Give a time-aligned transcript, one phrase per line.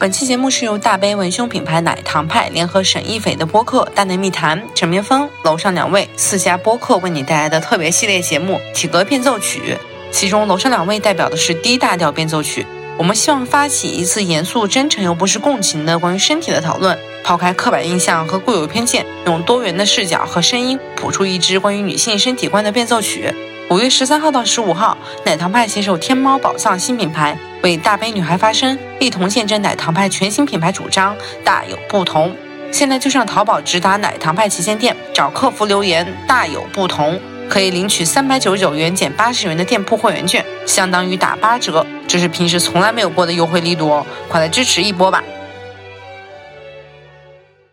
[0.00, 9.60] 本期节目是由大杯文胸品牌奶糖派联合沈一斐的播客大内密谈、枕边风、楼上两位四家播客为你带来的特别系列节目《体格变奏曲》。
[10.10, 12.66] 其中楼上两位代表的是 D 大调变奏曲。
[12.98, 23.32] 我们希望发起一次严肃、真诚又不失共情的关于身体的讨论，抛开刻板印象和固有偏见，用多元的视角和声音谱出一支关于女性身体观的变奏曲。
[23.74, 32.32] 五月十三号到十五号，奶糖派携手天猫宝藏新品牌，为大杯女孩发声，一同见证奶糖派全新品牌主张大有不同。
[32.70, 37.20] 现在就上淘宝直达奶糖派旗舰店，找客服留言“大有不同”，
[37.50, 44.06] 可以领取三百九十九元减八十元的店铺会员券，相当于打八折，这是平时从来没有过的优惠力度哦！
[44.28, 45.20] 快来支持一波吧！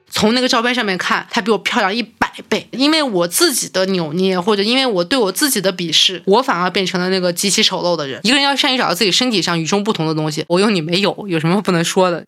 [0.10, 2.02] 从那个照片上面看，她比我漂亮一
[2.32, 2.68] 百倍。
[2.72, 8.20] 因为我自己的扭捏，或者因为我对我自己的鄙视，我反而变成了那个极其丑陋的人。
[8.24, 12.26] 一个人要善于找到自己身体上与众不同的东西，我用你没有，有什么不能说的？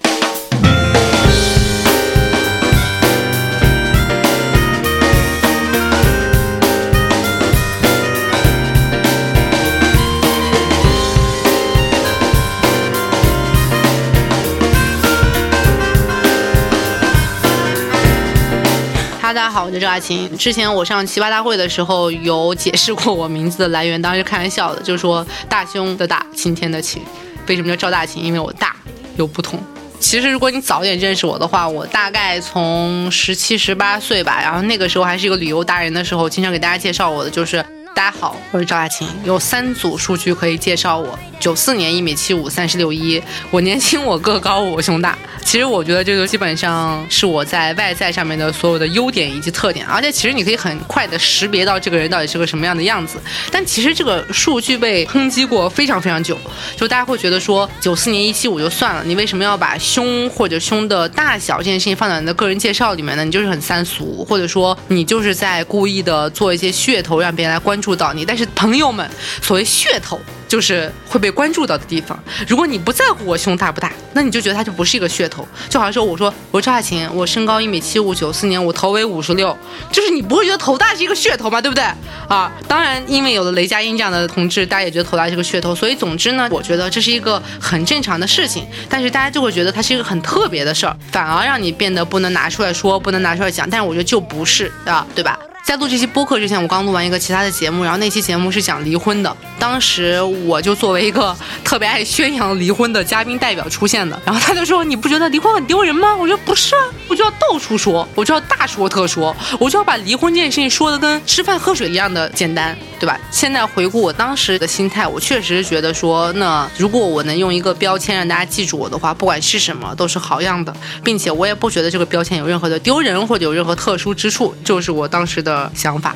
[19.33, 20.37] 大家好，我叫赵大琴。
[20.37, 27.01] 之前我上奇葩大会的时候有解释过我名字的来源，当时开玩笑的，就是说大胸的大，晴天的晴。
[27.47, 28.23] 为什么叫赵大琴？
[28.23, 28.75] 因为我大
[29.17, 29.59] 有不同。
[29.99, 37.65] 其实如果你早点认识我的话，我大概从十七、十八岁吧，然后那个时候还是一个旅游达人的时候，经常给大家介绍我的就是。
[37.95, 43.21] 大家好，我是赵雅琴，有三组数据可以介绍我：九四年一米七五，三十六一。
[43.51, 45.15] 我年轻，我个高，我胸大。
[45.45, 53.19] 其实我觉得这个基本上是我在外在上面的所有的优点以及特点，而且其实你可以很快的识别到这个人到底是个什么样的样子。
[53.51, 56.35] 但其实这个数据被抨击过非常非常久，
[56.75, 63.23] 就大家会觉得说九四年一七五就算了，你为什么要把胸或者胸的大小这件事情放在你的个人介绍里面呢？
[63.23, 67.79] 你就是很三俗，或者说你就是在故意的做一些噱头，让别人来关。
[67.82, 69.05] 注注到你，但是朋友们，
[69.41, 70.17] 所谓噱头
[70.47, 72.17] 就是会被关注到的地方。
[72.47, 75.45] 如果你不在乎我胸大不大，那你就觉得它就不是一个噱头。
[75.67, 79.57] 就好像说，我说我赵亚琴，我身高一米七五，九四年我头围五十六，
[79.91, 81.59] 就是你不会觉得头大是一个噱头吗？
[81.59, 81.83] 对不对？
[82.29, 85.75] 啊，当然，因为有了雷佳音这样的同志，大家也觉得头大是个噱头。
[85.75, 88.65] 所以，总之呢，我觉得这是一个很正常的事情。
[88.87, 93.69] 但是大家就会觉得它是一个很特别的事儿，反而让你变得不能拿出来说，不能拿出来讲。
[93.69, 95.37] 但是我觉得就不是啊，对吧？
[95.63, 99.35] 在录这期播客之前，我刚录完一个其他的节目，然后那期节目是讲离婚的。
[99.57, 120.75] 当时我就作为一个特别爱宣扬离婚的嘉宾代表出现的，然后他就说：“你不觉得离婚很丢人吗？”我说：“不是啊，我就要到处说，我就要大说特说，我就要把离婚这件事情说的跟吃饭喝水一样的简单，对吧？”现在回顾我当时的心态，我确实觉得说，那如果我能用一个标签让大家记住我的话，不管是什么都是好样的，
[121.05, 125.52] 并且我也不觉得这个标签有任何的丢人或者有任何特殊之处，就是我当时的。
[125.53, 126.15] 的想法，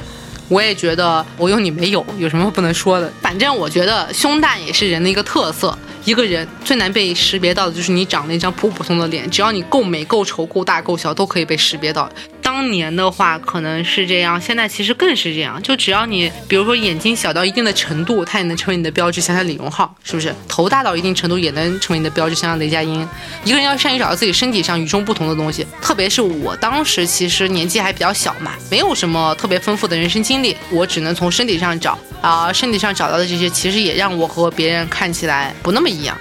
[0.49, 3.11] 我也觉得我有你没有，有什么不能说的？
[3.21, 5.77] 反正我觉得胸大也是人的一个特色。
[6.05, 12.09] 一个人最难被识别到的就是你长了一张普普通的脸，只要你够美、够丑、够大、够小，都可以被识别到。
[12.47, 15.61] 当年的话可能是这样，现在其实更是这样。
[15.61, 19.19] 就只要你，比如说眼睛小到一定的程度，它也能成为你的标志。
[19.19, 20.33] 想想李荣浩，是不是？
[20.47, 22.35] 头大到一定程度也能成为你的标志。
[22.35, 23.05] 想想雷佳音，
[23.43, 25.67] 一个人要善于找到自己身体上与众不同的东西。
[25.81, 31.99] 特别是我当时其实年纪还比较小嘛，没有什么特别丰富的人生经历，我只能从身体上找。
[32.21, 36.17] 啊，身体上找到的这些，其实也让我和别人看起来不那么一样。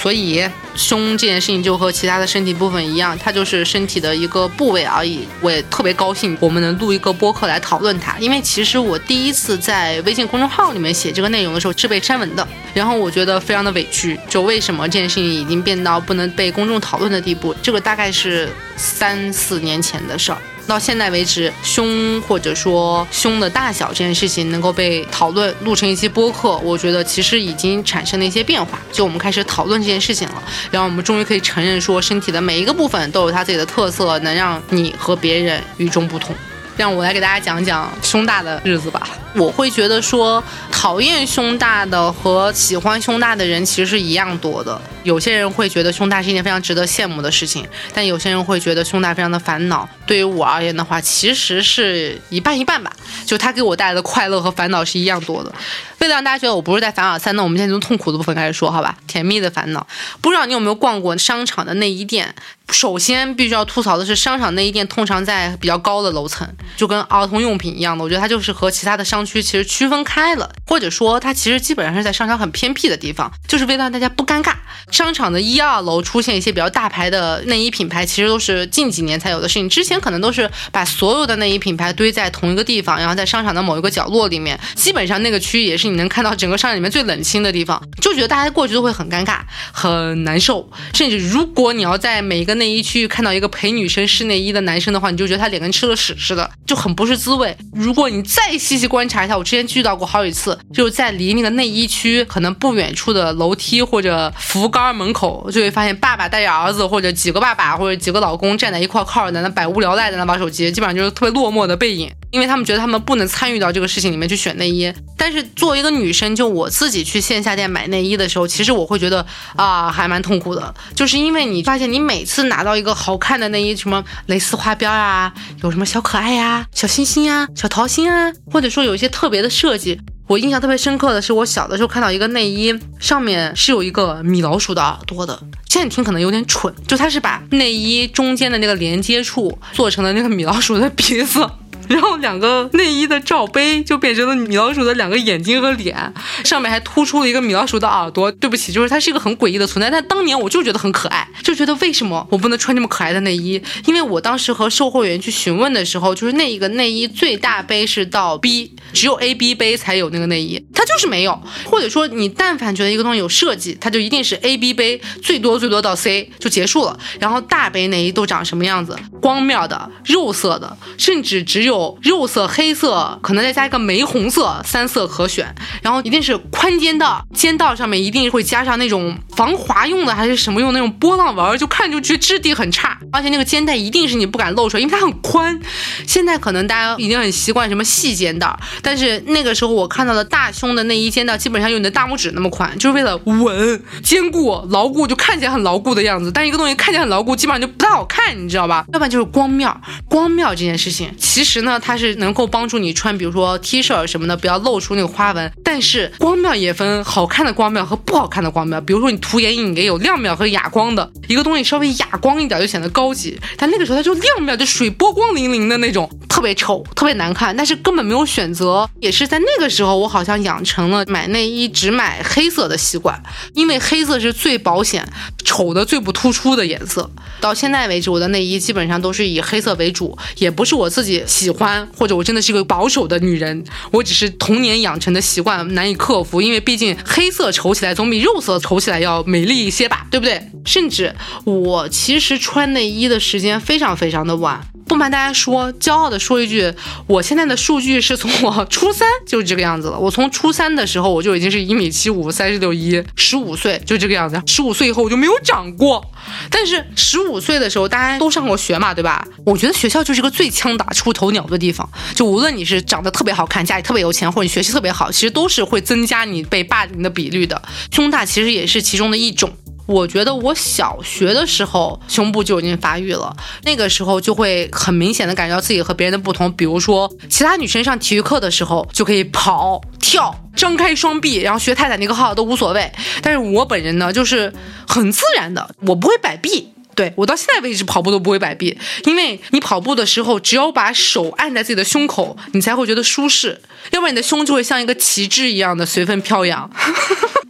[0.00, 0.42] 所以
[0.74, 5.28] 胸这件事情就和其他的身体部分一样，它就是身体的一个部位而已。
[5.40, 8.18] 我也特别高兴，我们能录一个播客来讨论它。
[8.18, 14.18] 因为其实我第一次在微信公众号里面写这个内容的时候是被删文的，然后我觉得非常的委屈。
[14.28, 17.54] 就为什么这件事情已经变到不能被公众讨论的地步？
[17.62, 20.38] 这个大概是三四年前的事儿。
[20.70, 28.78] 到现在为止，胸或者说胸的大小这件事情能够被讨论录成一期播客，我觉得其实已经产生了一些变化。
[28.92, 36.36] 就我们开始讨论这件事情了，然后我们终于可以承认说，身体的每一个部分都有它自己的特色，能让你和别人与众不同。
[36.76, 39.06] 让我来给大家讲讲胸大的日子吧。
[39.34, 44.80] 我会觉得说，讨厌胸大的和喜欢胸大的人其实是一样多的。
[45.02, 49.88] 有些人会觉得胸大是一件非常值得羡慕的事情，但有些人会觉得胸大非常的烦恼。
[50.06, 52.92] 对于我而言的话，其实是一半一半吧。
[53.24, 55.52] 就它给我带来的快乐和烦恼是一样多的。
[55.98, 58.96] 为了让大家觉得我不是在烦恼三，那我们现在从痛苦的部分开始说，好吧？
[59.06, 59.86] 甜蜜的烦恼。
[60.20, 62.34] 不知道你有没有逛过商场的内衣店？
[62.70, 74.54] 首先必须要吐槽的是，商场内衣店通常在比较高的楼层，就跟儿童用品一样的，我觉得它就是和其他的商区其实区分开了，或者说它其实基本上是在商场很偏僻的地方，就是为了让大家不尴尬。
[74.90, 89.40] 商场的一二楼出现一些比较大牌的内衣品牌，其实都是近几年才有的事情，之前可能都是把所有的内衣品牌堆在同一个地方，然后在商场的某一个角落里面，基本上那个区域也是你能看到整个商场里面最冷清的地方，就觉得大家过去都会很尴尬、
[89.72, 97.56] 很难受，甚至如果你要在每一个内衣区域看到一个陪女生试内衣的男生的话，你就觉得他脸跟吃了屎似的，就很不是滋味。
[97.72, 114.92] 如果你再细细观察一下，我之前遇到过好几次，就是在离那个内衣区可能不远处的楼梯或者扶杆门口，就会发现爸爸带着儿子或者几个爸爸或者几个老公站在一块靠着在那百无聊赖在那玩手机，基本上就是特别落寞的背影，因为他们觉得他们不能参与到这个事情里面去选内衣。
[115.16, 119.24] 但是作为一个女生，就我自己去线下店买内衣的时候，其实我会觉得
[119.56, 125.32] 啊，还蛮痛苦的，就是因为你发现你每次拿到一个好看的内衣，什么蕾丝花边啊，
[125.62, 130.00] 有什么小可爱呀、小星星啊、小桃心啊，或者说有一些特别的设计。
[130.30, 135.36] 我印象特别深刻的是，我小的时候看到一个内衣，上面是有一个米老鼠的耳朵的。
[135.68, 141.44] 现在听可能有点蠢，就它是把内衣中间的那个连接处做成了那个米老鼠的鼻子。
[141.90, 146.14] 然后两个内衣的罩杯就变成了米老鼠的两个眼睛和脸，
[146.44, 148.30] 上面还突出了一个米老鼠的耳朵。
[148.30, 153.60] 对不起，就是它是一个很诡异的存在，但当年我就觉得很可爱，就觉得为什么我不能穿这么可爱的内衣？
[153.86, 161.40] 因为我当时和售货员去询问的时候，就是那一个内衣最大杯是到 B，只有 A、B 杯才有那个内衣，就是没有。
[161.64, 166.98] 或者说你但凡觉得一个东西有设计，它就一定是 A、B 杯，最多最多到 C 就结束了。
[167.18, 168.96] 然后大杯内衣都长什么样子？
[169.22, 171.98] 光面的、肉色的，甚至只有。
[172.02, 175.54] 肉色、黑色，可能再加一个玫红色，三色可选。
[175.82, 182.98] 然后一定是宽肩道，肩带上面一定会加上那种防滑用的，还是什么用那种波浪纹，就看上去质地很差。
[183.12, 185.60] 而且那个肩带一定是你不敢露出来，因为它很宽。
[186.06, 188.52] 现在可能大家已经很习惯什么细肩带，
[188.82, 196.30] 但是那个时候我看到的大胸的内衣肩带，基本上有你的大拇指那么宽，就是为了稳、坚固、牢固，就看起来很牢固的样子。
[196.32, 198.84] 但一个东西看起来很牢固，基本上就不太好看，你知道吧？
[198.92, 199.68] 要不然就是光面，
[200.08, 201.80] 光面这件事情，其实呢。
[201.82, 205.50] 它是能够帮助你穿，比如说 T 恤什么的，不要露出那个花纹。
[205.64, 208.84] 但是光面也分好看的光面和不好看的光面。
[208.84, 217.56] 比如说你涂眼影也有亮面和哑光的，一个东西稍微哑光一点就显得高级，但那个时候它就亮面，就水波光粼粼的那种，特别丑，特别难看。
[217.56, 223.22] 但是根本没有选择，也是在那个时候，我好像养成了买内衣只买黑色的习惯，
[223.54, 225.06] 因为黑色是最保险、
[225.44, 227.10] 丑的最不突出的颜色。
[227.40, 231.88] 到现在为止，我的内衣基本上都是以黑色为主，也不是我自己喜欢。
[231.96, 240.42] 或者我真的是个保守的女人，我只是童年养成的习惯难以克服，因为毕竟黑色丑起来总比肉色丑起来要美丽一些吧，对不对？
[240.64, 241.14] 甚至
[241.44, 244.60] 我其实穿内衣的时间非常非常的晚。
[244.90, 246.74] 不瞒大家说，骄傲的说一句，
[247.06, 249.96] 我现在的数据是从我初三就是这个样子了。
[249.96, 254.42] 我从初三的时候我就已经是一米七五，三十六一，十五岁就这个样子。
[254.48, 256.04] 十五岁以后我就没有长过。
[256.50, 259.24] 但是十五岁的时候，大家都上过学嘛，对吧？
[259.46, 261.88] 我觉得学校就是个最枪打出头鸟的地方。
[262.16, 267.62] 就无论你是长得特别好看，家里特别有钱，或者你学习特别好，其实都是会增加你被霸凌的比率的。
[267.92, 269.52] 胸大其实也是其中的一种。
[269.86, 276.50] 我觉得我小学的时候胸部就已经发育了，那个时候就会很明显的感觉到自己和别人的不同。
[276.52, 282.90] 比如说，其他女生上体育课的时候就可以跑、跳、张开双臂，然后学泰坦尼克号都无所谓。
[283.20, 284.52] 但是我本人呢，就是
[284.86, 286.72] 很自然的，我不会摆臂。
[286.96, 293.58] 对我到现在为止跑步都不会摆臂，因为你跑步的时候，只有把手按在自己的胸口，你才会觉得舒适，
[293.92, 296.68] 要不然你的胸就会像一个旗帜一样的随风飘扬。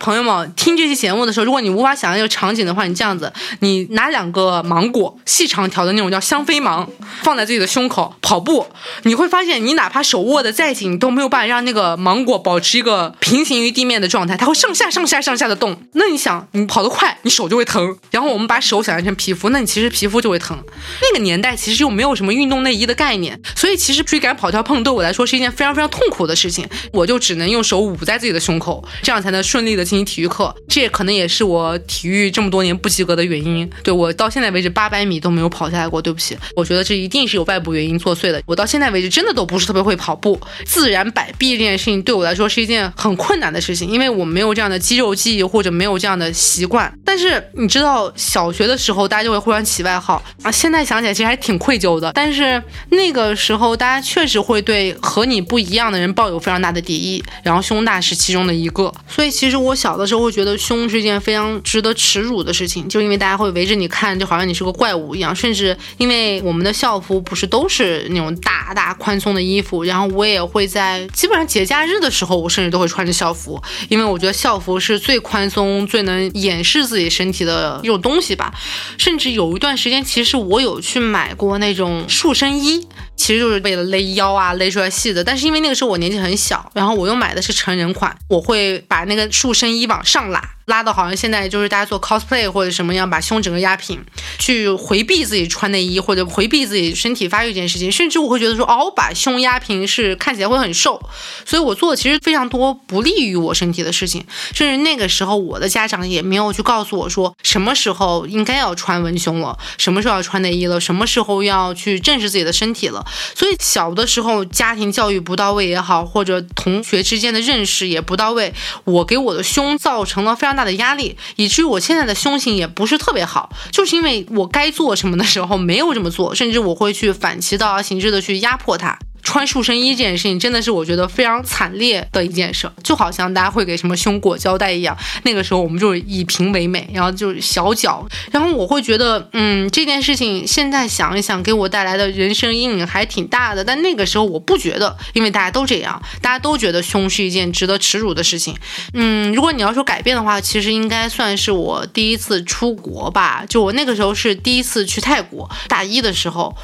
[0.00, 6.88] 朋友们，听这期节目的时候，如果你无法想象这个场景的话，你这样子，你拿两个芒果，细长条的那种叫香妃芒，
[7.22, 8.66] 放在自己的胸口跑步，
[9.02, 15.76] 你会发现，你哪怕手握的再紧，你都没有办法让那个芒果保持一个平行于地面的状态，它会上下上下上下的动。
[15.92, 17.94] 那你想，你跑得快，你手就会疼。
[18.10, 20.56] 然后我们把手想象成皮肤，那你其实皮肤就会疼。
[21.02, 26.66] 那个年代其实又没有什么运动内衣的概念，所以其实追赶、跑跳、碰对我来说是一件非常非常痛苦的事情。
[26.90, 29.84] 我就只能用手捂在自己的胸口，这样才能顺利的。
[29.90, 33.68] 进行体育课，这也可能也是我体育这么多年不及格的原因。
[33.82, 38.40] 对我到现在为止八百米都没有跑下来过，对不起，我觉得这一定是有外部原因作祟的。
[38.46, 46.96] 我到现在为止真的都不是特别会跑步，自然摆臂这件事情对我来说是一件很困难的事情，因为我没有这样的肌肉记忆或者没有这样的习惯。
[47.10, 50.52] 但是你知道，小学的时候大家就会互相起外号啊。
[50.52, 52.12] 现在想起来其实还挺愧疚的。
[52.14, 58.94] 但是那个时候大家确实会对和你不一样的人抱有非常大的敌意，然后胸大是其中的一个。
[59.08, 65.34] 所以其实我小的时候会觉得胸是一件非常值得耻辱的事情，就因为大家会围着你看，就好像你是个怪物一样。
[65.34, 76.99] 甚至因为我们的校服不是都是那种大大宽松的衣服，然后我也会在基本上节假日的时候，我甚至都会穿着校服，因为我觉得校服是最宽松、最能掩饰自己。
[77.00, 78.52] 己身体的一种东西吧，
[78.98, 85.24] 甚至有一段时间，其实我有去买过那种束身衣，其实就是为了勒腰啊，勒出来细的。
[85.24, 90.40] 但是因为那个时候我年纪很小，然后我又买的是成人款，我会把那个束身衣往上拉。
[90.66, 94.04] 拉的好像现在就是大家做 cosplay 或者什么样，把胸整个压平，
[94.38, 97.90] 去回避自己穿内衣或者回避自己身体发育这件事情。
[97.90, 101.02] 甚至我会觉得说，哦，把胸压平是看起来会很瘦，
[101.44, 104.24] 所以我做的其实非常多不利于我身体的事情。
[104.54, 113.04] 甚至那个时候，我的家长也没有去告诉我说，什么时候应该要穿文胸了，什么时候要穿内衣了，什么时候要去正视自己的身体了。
[113.34, 120.59] 所以小的时候家庭教育不到位也好，或者同学之间的认识也不到位，我给我的胸造成了非常大。
[120.60, 128.98] 大的压力，以至于我现在的胸型也不是特别好，就是因为我该做什么的时候没有这么做，甚至我会去反其道而行之的去压迫它。
[129.22, 134.96] 穿束身衣这件事情真的是我觉得非常惨烈的一件事，就好像大家会给什么胸裹胶带一样。
[135.22, 143.64] 那个时候我们就是以平为美，然后就是小脚，然后我会觉得，嗯，这件事情现在想一想，给我带来的人生阴影还挺大的。
[143.64, 148.54] 但那个时候我不觉得，因为大家都这样，大家都觉得胸是一件值得耻辱的事情。
[148.94, 153.44] 嗯，如果你要说改变的话，其实应该算是我第一次出国吧。
[153.48, 156.56] 就我那个时候是第一次去泰国，大一的时候。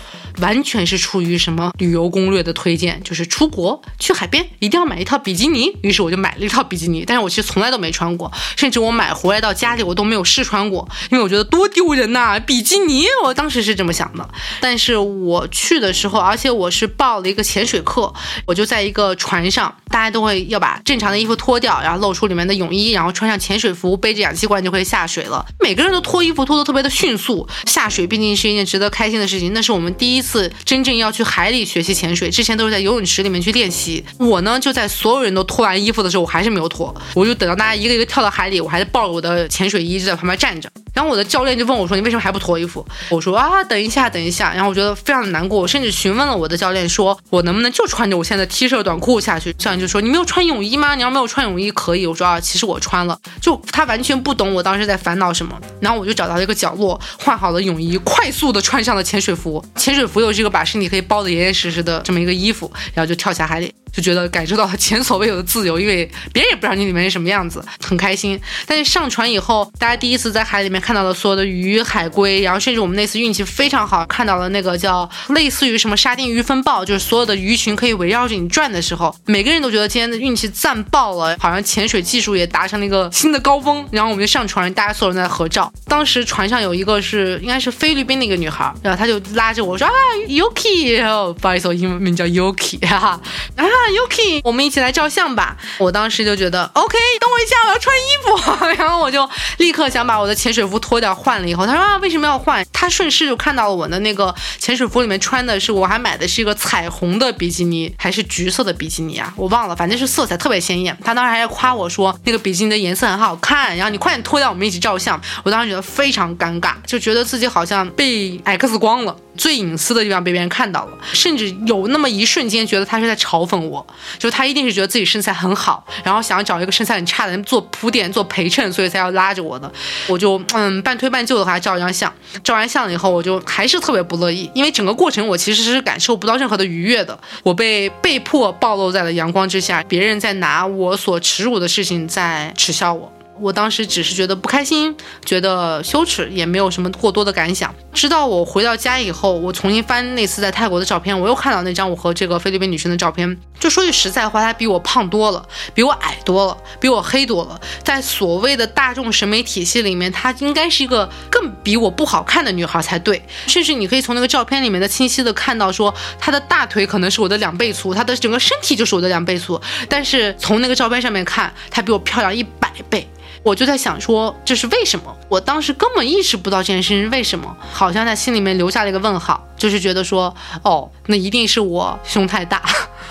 [0.42, 14.28] 完全是出于什么旅游攻略的推荐，就是出国去海边一定要买一套比基尼，于是我就买了一套比基尼，但是我其实从来都没穿过，甚至我买回来到家里我都没有试穿过，因为我觉得多丢人呐，比基尼，我当时是这么想的。
[14.60, 18.12] 但是我去的时候，而且我是报了一个潜水课，
[18.46, 25.44] 我就在一个船上，大家都会要把正常的衣服脱掉，然后露出里面的泳衣，然后穿上潜水服，背着氧气罐就可以下水了。
[25.60, 30.26] 每个人都脱衣服脱得特别的迅速，下水毕竟是一件值得开心的事情，那是我们第一。
[30.26, 34.04] 次真正要去海里学习潜水，之前都是在游泳池里面去练习。
[34.18, 40.70] 我呢，就在所有人都脱完衣服的时候，我还是没有脱，我就等到大家一个一个跳到海里，我还是抱着我的潜水衣就在旁边站着。
[40.96, 49.52] 然后我的教练就问我说：“你为什么还不脱衣服？”我说：“啊，等一下，等一下。”然后我觉得非常的难过，我甚至询问了我的教练，说我能不能就穿着我现在 T 恤短裤下去？
[49.52, 50.94] 教练就说：“你没有穿泳衣吗？
[50.94, 55.54] 你要没有穿泳衣可以。”我说：“啊，其实我穿了。”就他完全不懂我当时在烦恼什么。
[55.82, 59.62] 然后我就找到了一个角落，换好了泳衣，快速的穿上了潜水服。
[59.76, 63.70] 潜水服又是一个把身体可以包的严严实实的这么一个衣服，然后就跳下海里。
[63.96, 68.38] 就觉得感受到了前所未有的自由，因为别人也不知道你里面是什么样子，很开心。
[68.66, 83.86] 但是上船以后，大家第一次在海里面看到了所有的鱼、海龟，然后甚至我们那次运气非常好，看到了那个叫类似于什么沙丁鱼风暴，就是所有的鱼群可以围绕着你转的时候，每个人都觉得今天的运气赞爆了，好像潜水技术也达成了一个新的高峰。
[83.90, 85.72] 然后我们就上船，大家所有人在合照。
[85.86, 89.92] 当时船上有一个是应该是菲律宾的一个女孩，然后她就拉着我说啊
[90.28, 93.20] ，Yuki，然后不好意思，我英文名叫 Yuki，哈哈
[93.56, 93.64] 啊。
[93.88, 95.56] Yuki，我们一起来照相吧。
[95.78, 98.76] 我当时就觉得 OK，等我一下，我要穿衣服。
[98.82, 99.28] 然后我就
[99.58, 102.64] 立刻想把我的潜水服脱掉换了以后，他说啊，为什么要换？
[102.72, 109.32] 他顺势就看到了我的那个潜水服里面穿的是，我还买的是一个彩虹的比基尼，还是橘色的比基尼啊？
[109.36, 110.96] 我忘了，反正是色彩特别鲜艳。
[111.04, 115.20] 他当时还在夸我说那个比基尼的颜色很好看，然后你快点脱掉，我们一起照相。
[115.44, 119.16] 我当时觉得非常尴尬，就觉得自己好像被 X 光了。
[119.36, 123.84] 最隐私的地方被别人看到了，甚至有那么一瞬间觉得他是在嘲讽我，
[124.18, 129.70] 就他一定是觉得自己身材很好，然后想要找一个身材很差的人做铺垫、做陪衬，所以才要拉着我的。
[130.08, 132.12] 我就嗯半推半就的话照一张相，
[132.42, 143.12] 照完相了以后，我就还是特别不乐意，因为整个过程我其实是感受不到任何的愉悦的，我被被迫暴露在了阳光之下，别人在拿我所耻辱的事情在耻笑我。
[143.40, 147.74] 我当时只是觉得不开心，觉得羞耻，也没有什么过多的感想。
[147.92, 153.36] 直到我回到家以后，我重新翻那次在泰国的照片，我又看到那张我和这个菲律宾女生的照片。
[153.58, 157.58] 就说句实在话，她比我胖多了，比我矮多了，比我黑多了。
[157.82, 163.22] 在所谓的大众审美体系里面，她应该是一个更比我不好看的女孩才对。
[163.46, 169.60] 甚至你可以从那个照片里面的清晰的看到，说她的大腿可能是我的两倍粗，她的整个身体就是我的两倍粗。
[169.88, 173.08] 但是从那个照片上面看，她比我漂亮一百倍。
[173.46, 175.16] 我就在想说，这是为什么？
[175.28, 180.34] 我当时根本意识不到这件事情是为什么，好像在心里面留下了一个问号，就是觉得说，
[180.64, 182.60] 哦，那一定是我胸太大，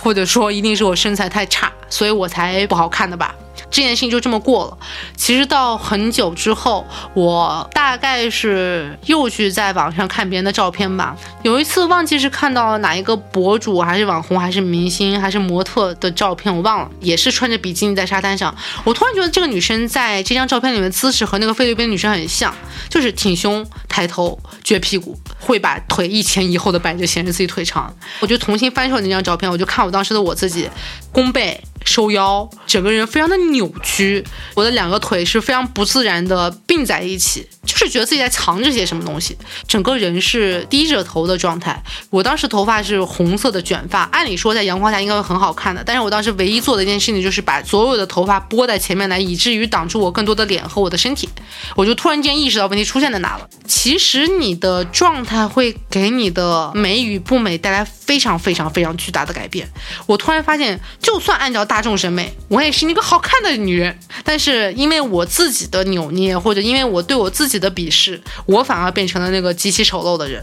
[0.04, 1.72] 或者说一定是我身材太差。
[1.96, 3.34] 所以我才不好看的吧。
[3.72, 4.78] 这件事情就这么过了。
[5.16, 11.16] 其实到很久之后，我大概是又去在网上看别人的照片吧。
[11.42, 16.92] 有一次忘记是看到哪一个博主，还是网红，还是明星，还是模特的照片，我忘了。
[17.00, 22.54] 也是穿着比基尼在沙滩上，我突然觉得这个女生在这张照片里面姿势和那个菲律宾女生很像，
[22.90, 27.94] 就是挺胸、抬头、撅屁股，会把腿一前一后的摆着，显示自己腿长。
[28.20, 30.70] 我就重新翻出那张照片，我就看我当时的我自己，
[31.12, 31.60] 弓背。
[31.86, 34.24] 收腰，整个人非常的扭曲，
[34.56, 39.38] 我的两个腿是非常不自然的并在一起，就是觉得自己在藏着些什么东西，
[39.68, 41.82] 整个人是低着头的状态。
[42.10, 51.30] 我当时头发是红色的卷发，按理说在阳光下应该会很好看的，但是我当时唯一做的一件事情就是把所有的头发拨在前面来，以至于挡住我更多的脸和我的身体。
[51.76, 53.48] 我就突然间意识到问题出现在哪了。
[53.68, 59.70] 其实你的状态会给你的美与不美带来非常非常非常巨大的改变。
[60.08, 70.42] 我突然发现，就算按照大大众审美，我也是一个好看的女人，但是因为我自己的扭捏，或者因为我对我自己的鄙视，我反而变成了那个极其丑陋的人，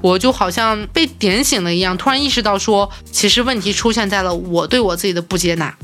[0.00, 5.76] 我就好像被点醒了一样，突然意识到说，其实问题出现在了我对我自己的不接纳。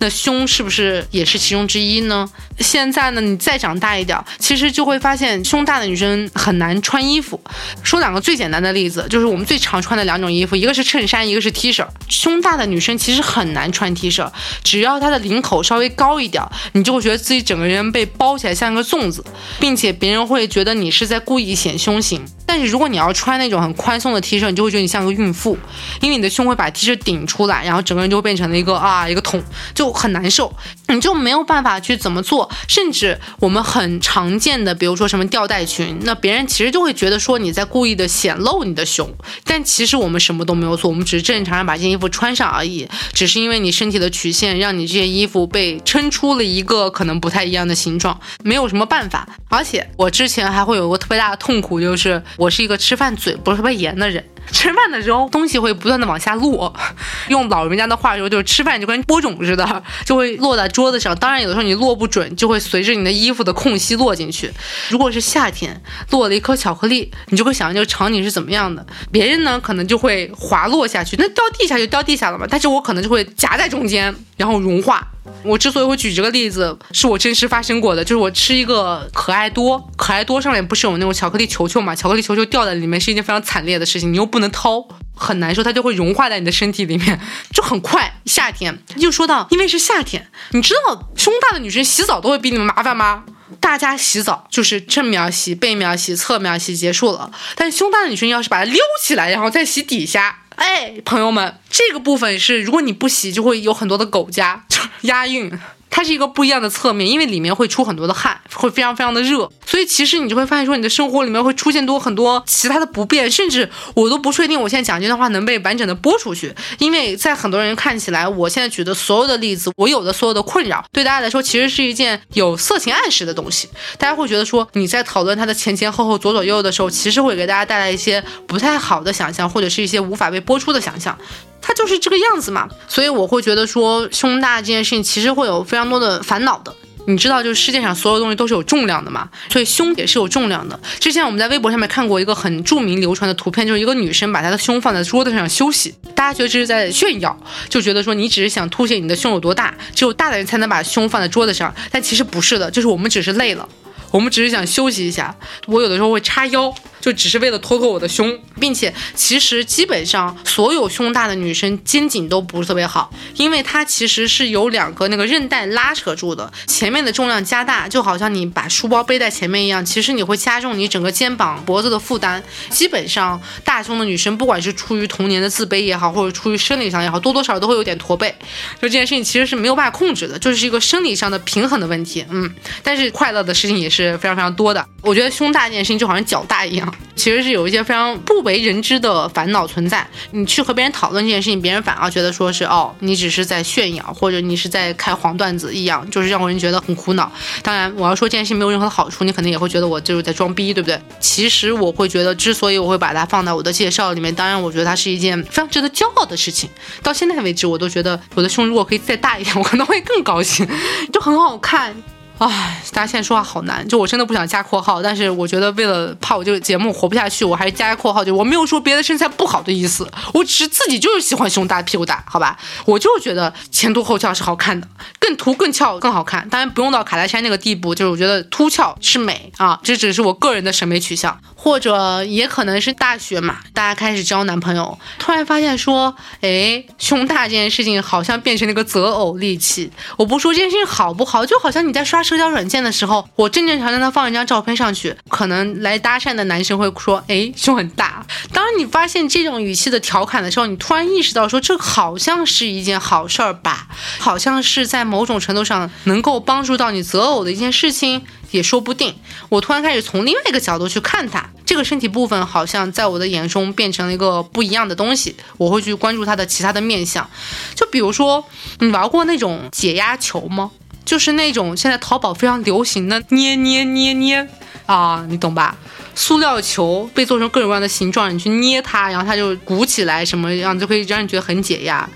[0.00, 2.28] 那胸是不是也是其中之一呢？
[2.58, 7.40] 现在呢，你再长大一点，其实就会发现胸大的女生很难穿衣服。
[7.82, 11.86] 说两个最简单的例子，就是我们最常穿的两种衣服，一个是衬衫，一个是 T 恤。
[12.08, 14.30] 胸大的女生其实很难穿 T 恤，
[14.64, 16.42] 只要她的领口稍微高一点，
[16.72, 19.24] 你就会觉得自己整个人被包起来像一个粽子，
[19.58, 22.24] 并且别人会觉得你是在故意显胸型。
[22.46, 25.56] 但是如果你要穿那种很宽松的 T 恤，你就会觉得你像个孕妇，
[26.00, 29.40] 因为你的胸会把 T 恤顶出来，然后整个人就会变成了一个啊一个桶，
[29.72, 30.52] 就很难受，
[30.88, 32.50] 你就没有办法去怎么做。
[32.68, 39.08] 甚至我们很常见的，比如说什么吊带裙，那别人其实就会觉得说你在故意的显露你的胸，
[39.44, 49.28] 但其实我们什么都没有做，我们只是正常人把这件衣服穿上而已，只是因为你身体的曲线让你这件衣服被撑出了一个可能不太一样的形状，没有什么办法。
[49.48, 52.22] 而且我之前还会有个特别大的痛苦，就是。
[52.36, 56.72] 我是一个吃饭嘴不是特别严的人， 吃饭的时候东西会不断的往下落，
[57.28, 61.14] 用老人家的话说就是吃饭就跟播种似的，就会落在桌子上。
[61.16, 64.50] 当然有的时候你落不准，就会随着你的衣服的空隙落进去。
[64.88, 68.84] 如果是夏天落了一颗巧克力，你就会想这个场景是怎么样的？
[69.10, 72.46] 别人呢可能就会滑落下去，那掉地下就掉地下了嘛。
[72.48, 75.06] 但是我可能就会夹在中间，然后融化。
[75.42, 78.04] 我之所以会举这个例子，是我真实发生过的。
[78.04, 81.94] 就是我吃一个可爱多，可爱多上面不是有那种巧克力球球嘛？
[81.94, 87.18] 巧克力球球掉在里面是一件非常惨烈的事情，你又不能掏，很难受，它就会融化在你的身体里面，
[87.52, 88.20] 就很快。
[88.26, 93.24] 夏天，又说到，因为是夏天，你知道胸大的女生洗澡都会比你们麻烦吗？
[93.58, 100.42] 大家洗澡就是正面洗、背面洗、侧面洗结束了，但是胸大的女生要是把它撩起来，然后再洗底下。
[100.54, 104.62] 哎，朋友们，这个部分是如果你不洗，就会有很多的狗夹，
[105.02, 105.50] 押韵。
[105.90, 131.18] 它是一个不一样的侧面，因为里面会出很多的汗，会非常非常的热，所以其实你就会发现说你的生活里面会出现多很多其他的不便，甚至我都不确定我现在讲这段话能被完整的播出去，因为在很多人看起来，我现在举的所有的例子，我有的所有的困扰，对大家来说其实是一件有色情暗示的东西，大家会觉得说你在讨论它的前前后后左左右右的时候，其实会给大家带来一些不太好的想象，或者是一些无法被播出的想象。
[131.62, 136.74] 它就是这个样子嘛，所以我会觉得说胸大这件事情其实会有非常常多的烦恼的。
[137.06, 140.78] 你知道，就是世界上所有东西都是有重量的嘛，所以胸也是有重量的。
[141.00, 147.36] 之前我们在微博上面看过一个很著名流传的图片，就是一个女生把她的胸放在桌子上休息，大家觉得这是在炫耀，
[147.70, 153.66] 就觉得说你只是想凸显你的胸有多大，只有大的人才能把胸放在桌子上，但其实不是的，就是我们只是累了。
[154.10, 155.34] 我们只是想休息一下，
[155.66, 172.42] 我有的时候会叉腰，就只是为了托托我的胸，并且其实基本上所有胸大的女生肩颈都不是特别好，因为它其实是有两个那个韧带拉扯住的，前面的重量加大，就好像你把书包背在前面一样，其实你会加重你整个肩膀脖子的负担。
[172.70, 178.34] 基本上大胸的女生，不管是出于童年的自卑也好，或者出于生理上也好，多多少少都会有点驼背，
[178.80, 182.24] 就这件事情其实是没有办法控制的，就是一个生理上的平衡的问题。
[182.30, 182.50] 嗯，
[182.82, 183.90] 但是快乐的事情也。
[183.90, 184.86] 是非常非常多的。
[185.02, 190.06] 我觉得胸大这件事情就好像脚大一样，其实是有一些非常不为人知的烦恼存在。
[190.30, 197.30] 你去和别人讨论这件事情，别人反而觉得说是哦，你只是在炫耀，或者你是在开黄段子一样，就是让人觉得很苦恼。
[197.62, 201.00] 当然，我要说这件事情没有任何的好处，你可能也会觉得我就是在装逼，对不对？
[201.20, 206.70] 其实我会觉得，之所以我会把它放在我的介绍里面，当然我觉得它是一件非常值得骄傲的事情。
[207.02, 210.66] 到现在为止，我都觉得我的胸如果可以再大一点，我可能会更高兴，
[211.12, 211.94] 就很好看。
[212.40, 222.56] 唉，大家现在说话好难，就我真的不想加括号，但是我觉得为了怕我这个节目活不下去，我还是加个括号，就我没有说别的身材不好的意思，我只是自己就是喜欢胸大屁股大，好吧？
[222.86, 242.24] 我就觉得前凸后翘是好看的，更凸更翘更好看，当然不用到卡戴珊那个地步，就是我觉得凸翘是美啊，这只是我个人的审美取向，或者也可能是大学嘛，大家开始交男朋友，突然发现说，哎，胸大这件事情好像变成了一个择偶利器，我不说这件事情好不好，就好像你在刷。
[242.30, 253.88] 社交软件的时候，我正正常常的放一张照片上去，可能来搭讪的男生会说：“哎，胸很大。”当你发现这种语气的调侃的时候，你突然意识到说，这好像是一件好事儿吧？
[254.20, 259.16] 好像是在某种程度上能够帮助到你择偶的一件事情，也说不定。
[259.48, 267.28] 我突然开始从另外一个角度去看他，这个身体部分好像在我的眼中变成了一个不一样的东西，我会去关注他的其他的面相。
[267.74, 268.44] 就比如说，
[268.78, 270.70] 你玩过那种解压球吗？
[271.10, 274.46] 就是那种现在淘宝非常流行的捏捏捏捏
[274.86, 275.76] 啊，你懂吧？
[276.14, 282.08] 塑料球被做成各种各样的形状，你去捏它，然后它就鼓起来，什么样就可以让你觉得很解压。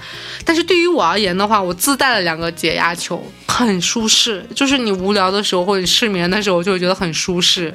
[0.44, 4.46] 但是对于我而言的话，我自带了两个解压球，很舒适。
[4.54, 7.74] 就是你无聊的时候或者失眠的时候，就会觉得很舒适。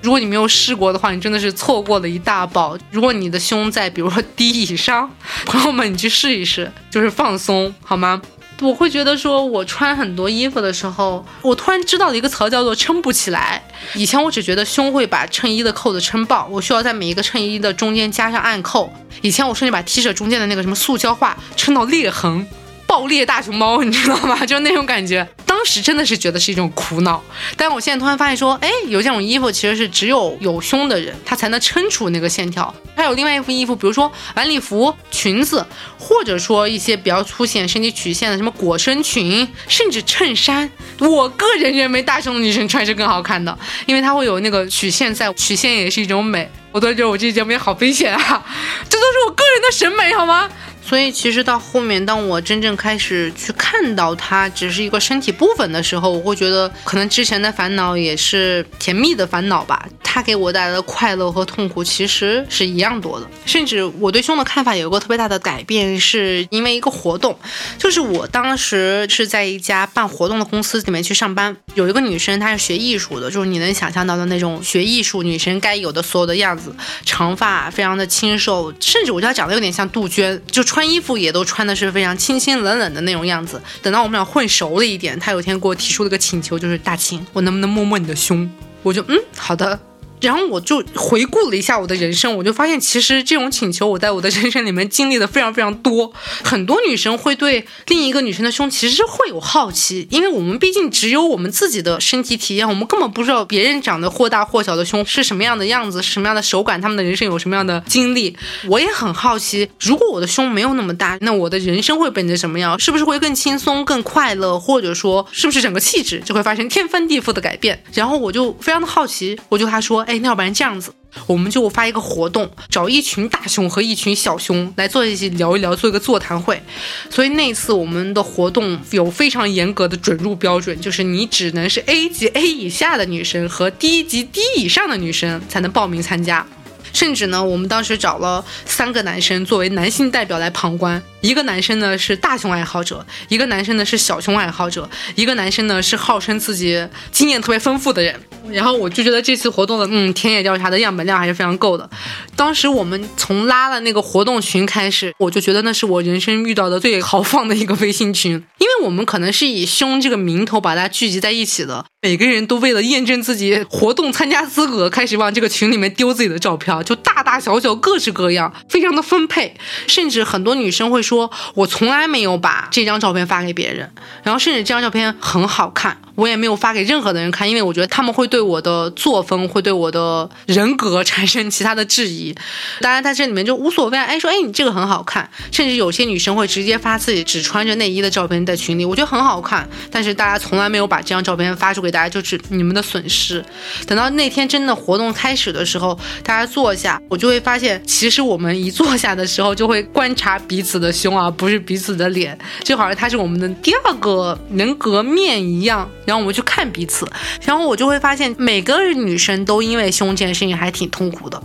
[0.00, 2.78] 如果你没有试过的话，你真的是错过了一大宝。
[2.90, 5.10] 如果你的胸在比如说 低以上，
[5.44, 8.22] 朋友们，你去试一试，就是放松，好吗？
[8.60, 13.62] 我会觉得说，我穿很多衣服的时候，我突然知道了一个词叫做撑不起来。
[13.94, 18.92] 以前我只觉得胸会把衬衣的扣子撑爆，我需要在每一个衬衣的中间加上暗扣。
[19.22, 22.46] 以前我甚至把 T 恤中间的那个什么塑胶化撑到裂痕。
[22.88, 24.34] 爆裂大熊猫，你知道吗？
[24.46, 27.22] 就那种感觉，当时真的是觉得是一种苦恼。
[27.54, 32.74] 但我现在突然发现，说，哎，有这种衣服其实是只有有胸的人，他才能撑出那个线条。
[32.96, 35.64] 还有另外一副衣服，比如说晚礼服、裙子，
[35.98, 40.68] 或者说一些比较凸显身体曲线的什么裹身裙，甚至衬衫。
[40.98, 46.50] 我个人认为大胸的女生穿是更好看的，因为它会有那个曲线在，曲线也是一种美。
[46.72, 48.44] 我都觉得我这期节目也好危险啊，
[48.88, 50.48] 这都是我个人的审美，好吗？
[50.88, 59.86] 所以其实到后面，当我真正开始去看到它只是一个身体部分的时候，我会觉得可能之前的烦恼也是甜蜜的烦恼吧。
[60.02, 63.28] 它给我带来的快乐和痛苦其实是一样多的。
[63.44, 67.38] 甚至我对胸的看法有一个特别大的改变，是因为一个活动，
[67.76, 76.74] 就是我当时是在一家办活动的公司里面去上班，有一个女生她是学艺术的，就是你能想象到的那种学艺术女生该有的所有的样子，
[77.04, 80.77] 长发非常的清瘦，甚至我觉得她长得有点像杜鹃，就穿。
[80.78, 83.60] 穿衣服也都穿的是非常清清冷冷的那种样子。
[83.82, 88.48] 等到我们俩混熟了一点，他有天给我提出了个请求，就是大秦，我能不能摸摸你的胸？
[88.84, 89.80] 我就嗯，好的。
[90.20, 96.12] 然后我就回顾了一下我的人生，我就发现其实这种请求我在我的人生里面经历的非常非常多。
[96.44, 108.36] 很多女生会对另一个女生的胸其实会有好奇，因为我们毕竟只有我们自己的身体体验，我们根本不知道别人长得或大或小的胸是什么样的样子，什么样的手感，他们的人生有什么样的经历。
[108.66, 112.78] 我也很好奇，如果我的胸没有那么大，那我的人生会变成什么样？
[112.78, 117.82] 是不是会更轻松、更快乐，或者说是不是整个气质就会发生天翻地覆的改变？
[117.92, 120.04] 然后我就非常的好奇，我就他说。
[120.08, 120.90] 哎，那要不然这样子，
[121.26, 126.62] 我们就发一个活动，找一群大熊和一群小熊来坐一起聊一聊，做一个座谈会。
[127.10, 136.46] 所以那次我们的活动有非常严格的准入标准，就是你只能是 A 级 A 以下的女生和 D 级 D 以上的女生才能报名参加。
[136.92, 141.02] 甚至呢，我们当时找了三个男生作为男性代表来旁观。
[141.20, 148.14] 一个男生呢是大胸爱好者，一个男生呢是小胸爱好者，一个男生呢是号称自己经验特别丰富的人。
[148.50, 151.90] 然后我就觉得这次活动的嗯田野调查的样本量还是非常够的。
[152.36, 169.54] 当时我们从拉了那个活动群开始，我就觉得那是我人生遇到的最豪放的一个微信群，因为我们可能是以胸这个名头把它聚集在一起的，每个人都为了验证自己活动参加资格，开始往这个群里面丢自己的照片，就大大小小各式各样，非常的分配，
[169.86, 173.90] 甚至很多女生会说，我从来没有把这张照片发给别人，
[174.22, 175.98] 然后甚至这张照片很好看。
[176.14, 182.34] 我也没有发给任何的人看，因为我觉得他们会对我的作风，会对我的人格 产生其他的质疑。
[182.80, 183.96] 当然，在这里面就无所谓。
[183.96, 189.68] 哎，说哎，你这个很好看，甚至有些女生会直接发自己只穿着内衣的照片在群里，我觉得很好看。
[189.92, 193.44] 但是大家从来没有把这张照片发出给大家，就是你们的损失。
[193.86, 205.88] 等到那天真的活动开始的时候，大家做坐下，我就会发现，其实我们一坐下的时候就会观察彼此的胸啊，不是彼此的脸，就好像它是我们的第二个人格面一样。
[206.04, 207.06] 然后我们去看彼此，
[207.42, 211.42] 然后我就会发现，每个女生都因为胸这件事情还挺痛苦的。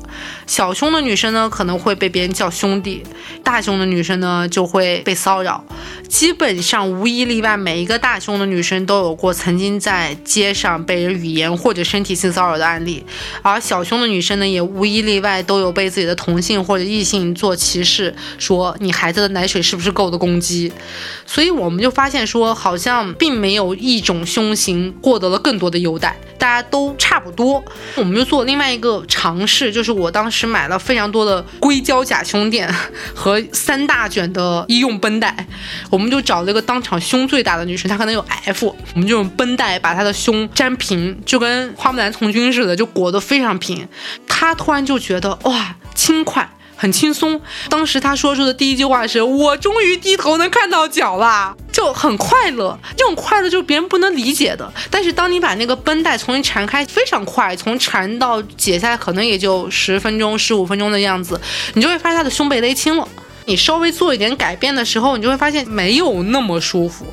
[0.47, 3.01] 小胸的女生呢，可能会被别人叫兄弟；
[3.43, 5.63] 大胸的女生呢，就会被骚扰。
[6.07, 13.03] 基本上无一例外，每一个大胸的女生都有过曾经在街上被人语言或者身体性骚扰的案例，
[13.41, 20.71] 而小胸的女生呢，也无一例外都有被自己的同性或者异性做歧视，说你孩子的奶水是不是够的攻击。
[21.25, 27.63] 所以我们就发现说，好像并没有一种胸型获得了更多的优待，大家都差不多。
[27.95, 32.71] 我们就做另外一个尝试，就是我当时买了非常多的硅胶假胸垫
[33.15, 35.47] 和三大卷的医用绷带，
[35.89, 43.87] 我们就找了一个当场胸最大的女生，她可能有 F，我们就用绷带把她的胸粘平，就跟花木兰从军似的，就裹得非常平。
[44.27, 46.49] 她突然就觉得哇，轻快。
[46.75, 47.39] 很轻松。
[47.69, 52.77] 当时他说出的第一句话是：“我终于低头能看到脚了，就很快乐。
[52.97, 54.69] 这种快乐就是别人不能理解的。
[54.89, 61.39] 但是当你把那个绷带重新缠开，非常快，从缠到解下来可能也就十分钟、十五分钟的样子，
[61.75, 63.07] 你就会发现他的胸被勒青了。”
[63.45, 67.05] 你稍微做一点改变的时候，你就会发现没有那么舒服。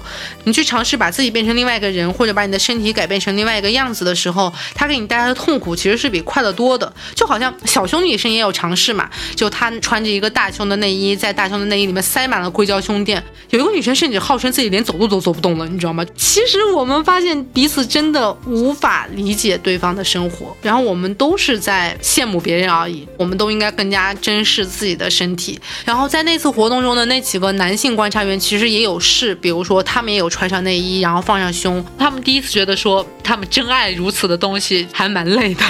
[0.44, 6.92] 你去尝试把自己变成另外一个人，或者把你的身体改变成另外一个样子的时候，它给你带来的痛苦其实是比快乐多的。
[7.14, 13.20] 就好像小胸女生也有尝试嘛，就她穿着一个大胸的内衣，在大胸的内衣里面塞满了硅胶胸垫。
[13.50, 16.06] 有一个女生甚至号称自己连走路都走不动了，你知道吗？
[16.16, 23.06] 其实我们发现彼此真的无法理解对方的生活，然后我们都是在羡慕别人而已。
[23.16, 26.19] 我们都应该更加珍视自己的身体，然后在。
[26.20, 31.82] 在那次活动中的那几个男性观察员其实也有试，比如说他们也有穿上内衣，然后放上胸。
[31.96, 35.64] 他们第一次觉得说他们真爱如此的东西还蛮累的。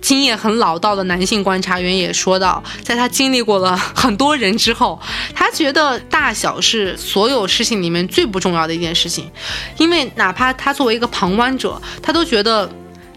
[0.00, 4.98] 经验很老道的男性观察员也说到，在他经历过了很多人之后，
[5.34, 9.30] 他觉得大小是所有事情里面最不重要的一件事情，
[9.76, 12.66] 因为哪怕他作为一个旁观者，他都觉得。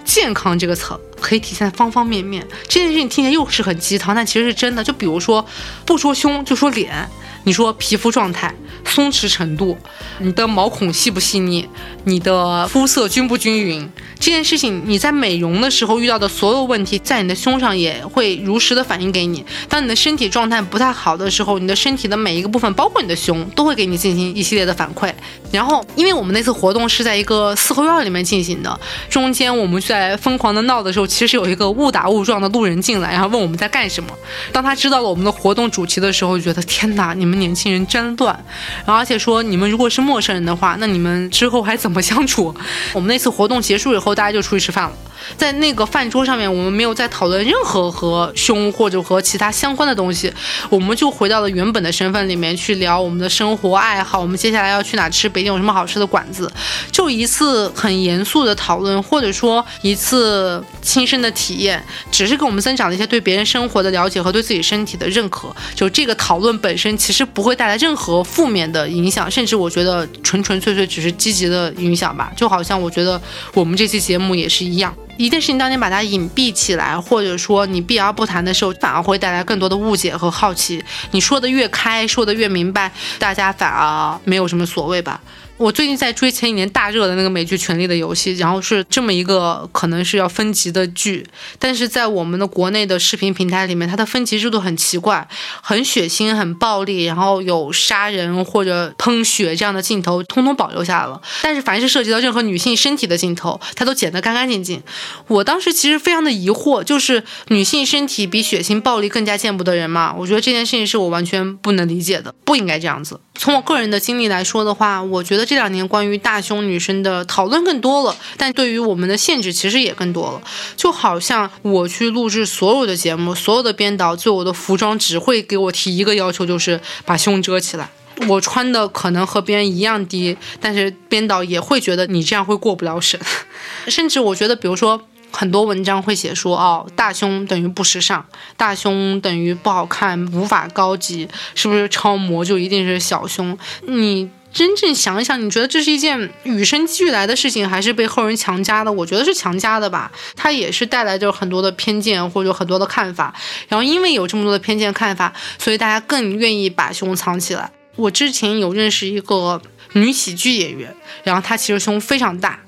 [0.05, 2.47] 健康这个词可以体现在方方面面。
[2.67, 4.83] 这件事情听起来又是很鸡汤，但其实是真的。
[4.83, 5.45] 就比如说，
[5.85, 7.09] 不说胸就说脸，
[7.43, 8.53] 你说皮肤状态、
[8.85, 9.77] 松弛程度，
[10.19, 11.67] 你的毛孔细不细腻，
[12.05, 13.89] 你的肤色均不均匀。
[14.17, 19.45] 这件事情，你在美容的时候遇到的所有问题，在你的胸上也会如实的反映给你。
[19.67, 25.11] 当你的身体状态不太好的时候，你的身体的每一个部分，包括你的胸，都会给你进行一系列的反馈。
[25.51, 34.09] 然后，因为我们那次活动是在一个四合院里面进行的，中间我们在疯狂的闹的时候，其实有一个误打误撞的路人进来，然后问我们在干什么。
[34.53, 38.45] 当他知道了我们的活动主题的时候，觉得天哪，你们年轻人真乱。
[38.83, 42.55] 然后而且说，你们如果是陌生人的话，那你们之后还怎么相处？
[42.93, 44.15] 我们那次活动结束以后。
[44.15, 44.95] 大家就出去吃饭了。
[45.35, 50.31] 在那个饭桌上面，我们没有再讨论任何和胸或者和其他相关的东西，
[50.69, 54.21] 我们就回到了原本的身份里面去聊我们的生活爱好。
[54.21, 55.27] 我们接下来要去哪吃？
[55.27, 56.49] 北京有什么好吃的馆子？
[56.91, 65.53] 就一次很严肃的讨论，或者说一次亲身的体验，只是给我们增长了一些对别人生活的了解和对自己身体的认可。
[65.73, 72.32] 就这个讨论本身，其实不会带来任何负面的影响，甚至我觉得纯纯粹粹只是积极的影响吧。
[72.36, 73.21] 就好像我觉得
[73.54, 74.93] 我们这期节目也是一样。
[75.17, 80.84] 一件事情当你把它隐蔽起来，或者说你避而不谈的时候，反而会带来更多的误解和好奇。
[81.12, 85.21] 你说的越开，说的越明白，大家反而没有什么所谓吧。
[85.57, 91.25] 我最近在追前几年大热的那个美剧《权力的游戏》，然后是这么一个可能是要分级的剧，
[91.57, 95.25] 但是在我们的国内的视频平台里面，它的分级制度很奇怪，
[95.61, 101.21] 很血腥、很暴力，然后有杀人或者喷血这样的镜头，通通保留下来了。
[101.41, 104.83] 但是凡是涉及到任何女性身体的镜头，它都剪得干干净净。
[105.27, 110.13] 我当时其实非常的疑惑，就是女性身体比血腥暴力更加见不得人嘛？
[110.17, 113.21] 我觉得这件事情是我完全不能理解的，不应该这样子。
[113.37, 120.41] 从我个人的经历来说的话，我觉得这两年关于大胸女生的讨论更多了，但对于我们的限制其实也更多了。
[120.77, 127.89] 就好像我去录制所有的节目，所有的编导对我的服装只会给我提一个要求，就是把胸遮起来。
[128.29, 133.19] 我穿的可能和别人一样低，但是编导也会觉得你这样会过不了审。
[133.87, 135.07] 甚至我觉得，比如说。
[135.35, 143.57] 很多文章会写说，哦，大胸等于不时尚，大胸等于不好看，无法高级，是不是超模就一定是小胸？
[143.85, 148.91] 你真正想一想，你觉得这是一件与生俱来的事情，还是被后人强加的？
[148.93, 153.35] 我觉得是强加的吧，它也是带来着很多的偏见或者很多的看法，
[153.67, 157.69] 然后因为有这么多的偏见看法，所以大家更愿意把胸藏起来。
[157.97, 159.61] 我之前有认识一个。
[159.95, 162.60] 女喜剧演员，然后她其实胸非常大，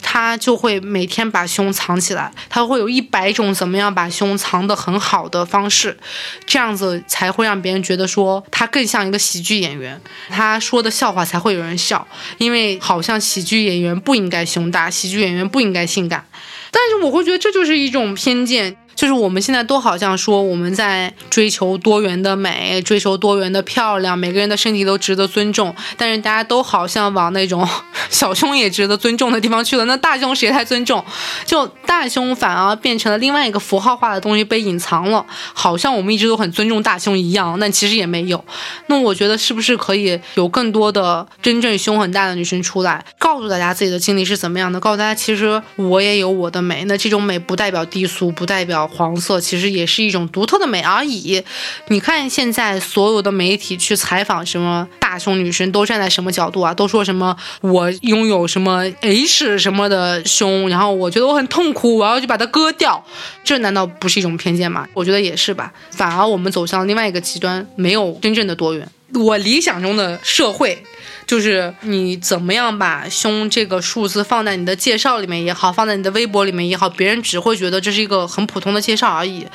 [0.00, 5.98] 她就会每天把胸藏起来，她会有一百种怎么样把胸藏得很好的方式，
[6.46, 12.06] 这样子才会让别人觉得说她更像一个喜剧演员，她说的笑话才会有人笑，
[12.38, 16.24] 因为好像喜剧演员不应该胸大，喜剧演员不应该性感，
[16.70, 18.76] 但是我会觉得这就是一种偏见。
[18.98, 27.64] 就是我们现在都好像说我们在追求多元的美，追求多元的漂亮，每个人的身体都值得尊重，但是大家都好像往那种
[28.10, 29.84] 小胸也值得尊重的地方去了。
[29.84, 31.04] 那大胸谁来尊重？
[31.44, 38.44] 就大胸反而变成了另外一个符号化的东西被隐藏了，好像我们一直都很尊重大胸一样，但其实也没有。
[38.88, 46.84] 那我觉得是不是可以有更多的真正胸很大的女生出来，告诉大家自己的经历是怎么样的，告诉大家其实我也有我的美。
[46.86, 48.87] 那这种美不代表低俗，不代表。
[48.90, 51.42] 黄色其实也是一种独特的美而已。
[51.88, 56.72] 你看现在所有的媒体去采访什么大胸女生，都站在什么角度啊？
[56.74, 63.04] 都说什么我拥有什么 H 什么的胸，然后我觉得我很痛苦，我要去把它割掉。
[63.44, 64.86] 这难道不是一种偏见吗？
[64.94, 65.72] 我觉得也是吧。
[65.90, 68.88] 反而我们走向另外一个极端，没有真正的多元。
[69.14, 70.82] 我理想中的社会。
[71.28, 79.46] 就是你怎么样把胸这个数字放在你的介绍里面也好，放在你的微博里面也好，别人只会觉得这是一个很普通的介绍而已。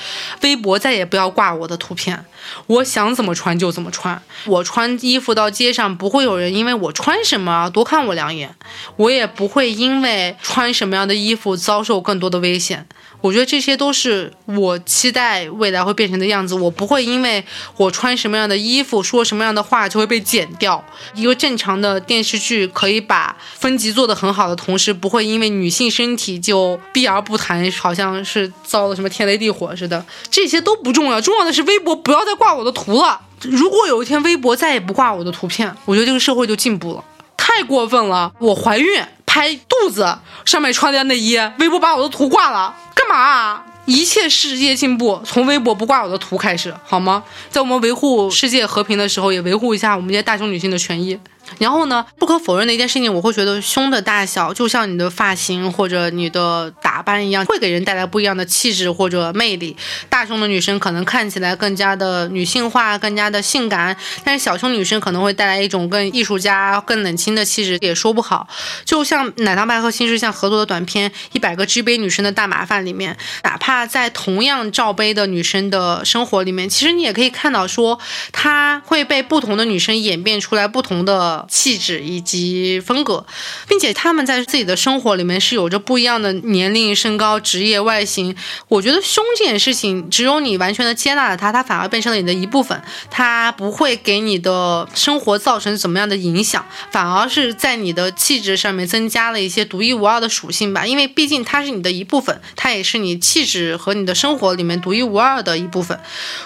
[0.44, 2.24] 微博再也不要挂我的图片，
[2.68, 4.22] 我想怎么穿就怎么穿。
[4.46, 8.54] 我穿衣服到街上，不会有人因为我穿什么多看我两眼，
[8.98, 12.86] 我也不会因为穿什么样的衣服遭受更多的危险。
[13.24, 16.54] 我觉得这些都是我期待未来会变成的样子。
[16.54, 17.42] 我不会因为
[17.78, 20.84] 我穿什么样的衣服、说什么样的话就会被剪掉。
[21.16, 30.06] 一个正常的电视剧可以把分级做得很好的同时，不会因为女性身体就避而不谈，好像是遭了什么天雷地火似的。
[30.30, 33.22] 这些都不重要，重要的是微博不要再挂我的图了。
[33.44, 37.02] 如果有一天微博再也不挂我的图片，我觉得这个社会就进步了。
[37.38, 38.32] 太过分了！
[38.40, 39.02] 我怀孕
[39.34, 40.15] 拍肚子
[40.46, 42.72] 上面穿的内衣，微博把我的图挂了。
[42.93, 43.63] 干嘛？
[43.86, 47.24] 一切世界进步从微博不挂我的图开始，好吗？
[47.50, 51.19] 在我们维护世界和平的时候，也维护一下我们这些大胸女性的权益。
[51.60, 59.76] 然后呢，不可否认的一件事情，我会觉得胸的大小就像你的发型或者你的打扮一样，会给人带来不一样的气质或者魅力。
[60.10, 68.48] 大胸的女生可能看起来更加的女性化，更加的性感，但是小胸女生可能会带来一种更艺术家、更冷清的气质，也说不好。
[68.86, 78.00] 就像奶糖派和新世相合作的短片《一百个 G 杯女生的大麻烦》里面，哪怕在同样罩杯的女生的生活里面，其实你也可以看到说，
[78.32, 81.43] 她会被不同的女生演变出来不同的。
[81.48, 83.26] 气质以及风格，
[83.68, 88.36] 并且他们在自己的生活里面是有着不一样的年龄、身高、职业、外形。
[88.68, 100.86] 我觉得胸这件事情，只有你完全的接纳了它，它反而变成了你的一部分，它不会给你的生活造成怎么样的影响，反而是在你的气质上面增加了一些独一无二的属性吧。
[100.86, 106.00] 因为毕竟它是你的一部分，它也是你气质和你的生活里面独一无二的一部分。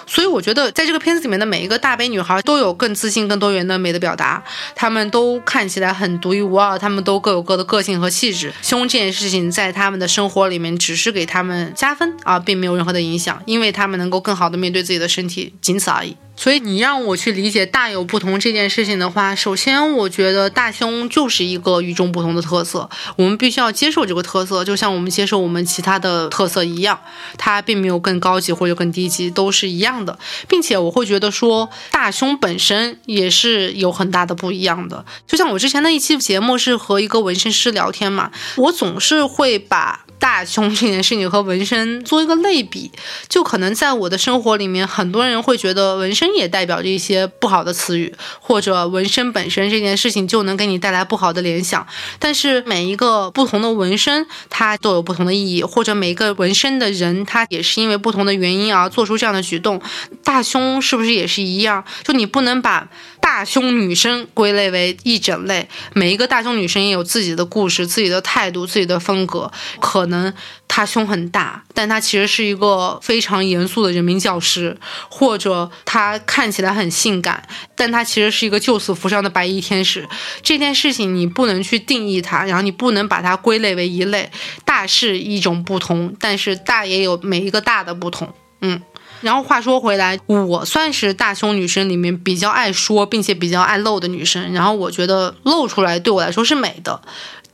[0.06, 4.42] 所以我觉得，在这个片子里面的每一个大杯女孩都有更自信、更多元的美的表达。
[4.80, 8.52] 他们都看起来很独一无二，他们都各有各的个性和气质。
[8.62, 16.16] 胸这件事情在他们的生活里面只是给他们加分啊，并没有任何的影响，因为他们能够更好的面对自己的身体，仅此而已。
[16.38, 27.00] 所以你让我去理解大有不同这件事情的话，首先我觉得大胸就是一个与众不同的特色，我们必须要接受这个特色，就像我们接受我们其他的特色一样，
[27.36, 35.04] 它并没有更高级或者更低级，都是一样的，并且我会觉得说大胸本身也是有很大的不一样的。
[35.26, 40.04] 就像我之前的一期节目是和一个纹身师聊天嘛，我总是会把。
[40.18, 42.90] 大胸这件事情和纹身做一个类比，
[43.28, 51.86] 就可能在我的生活里面，很多人会觉得纹身也代表着一些不好的词语，或者纹身本身这件事情就能给你带来不好的联想。
[52.18, 59.80] 但是每一个不同的纹身，它都有不同的意义，或者每一个纹身的人，他也是因为不同的原因而做出这样的举动。
[60.24, 61.84] 大胸是不是也是一样？
[62.02, 62.88] 就你不能把。
[63.28, 69.52] 大胸女生归类为一整类，每一个大胸女生也有自己的故事、自己的态度、自己的风格。
[69.80, 70.32] 可能
[70.66, 74.74] 她胸很大，但她其实是一个非常严肃的人民教师；
[75.10, 80.08] 或者她看起来很性感，但她其实是一个救死扶伤的白衣天使。
[80.42, 84.30] 这件事情你不能去定义它，然后你不能把它归类为一类。
[84.64, 88.32] 大是一种不同，但是大也有每一个大的不同。
[88.62, 88.80] 嗯。
[89.20, 94.52] 然后话说回来，我算是大胸女生里面比较爱说并且比较爱露的女生。
[94.52, 97.00] 然后我觉得露出来对我来说是美的。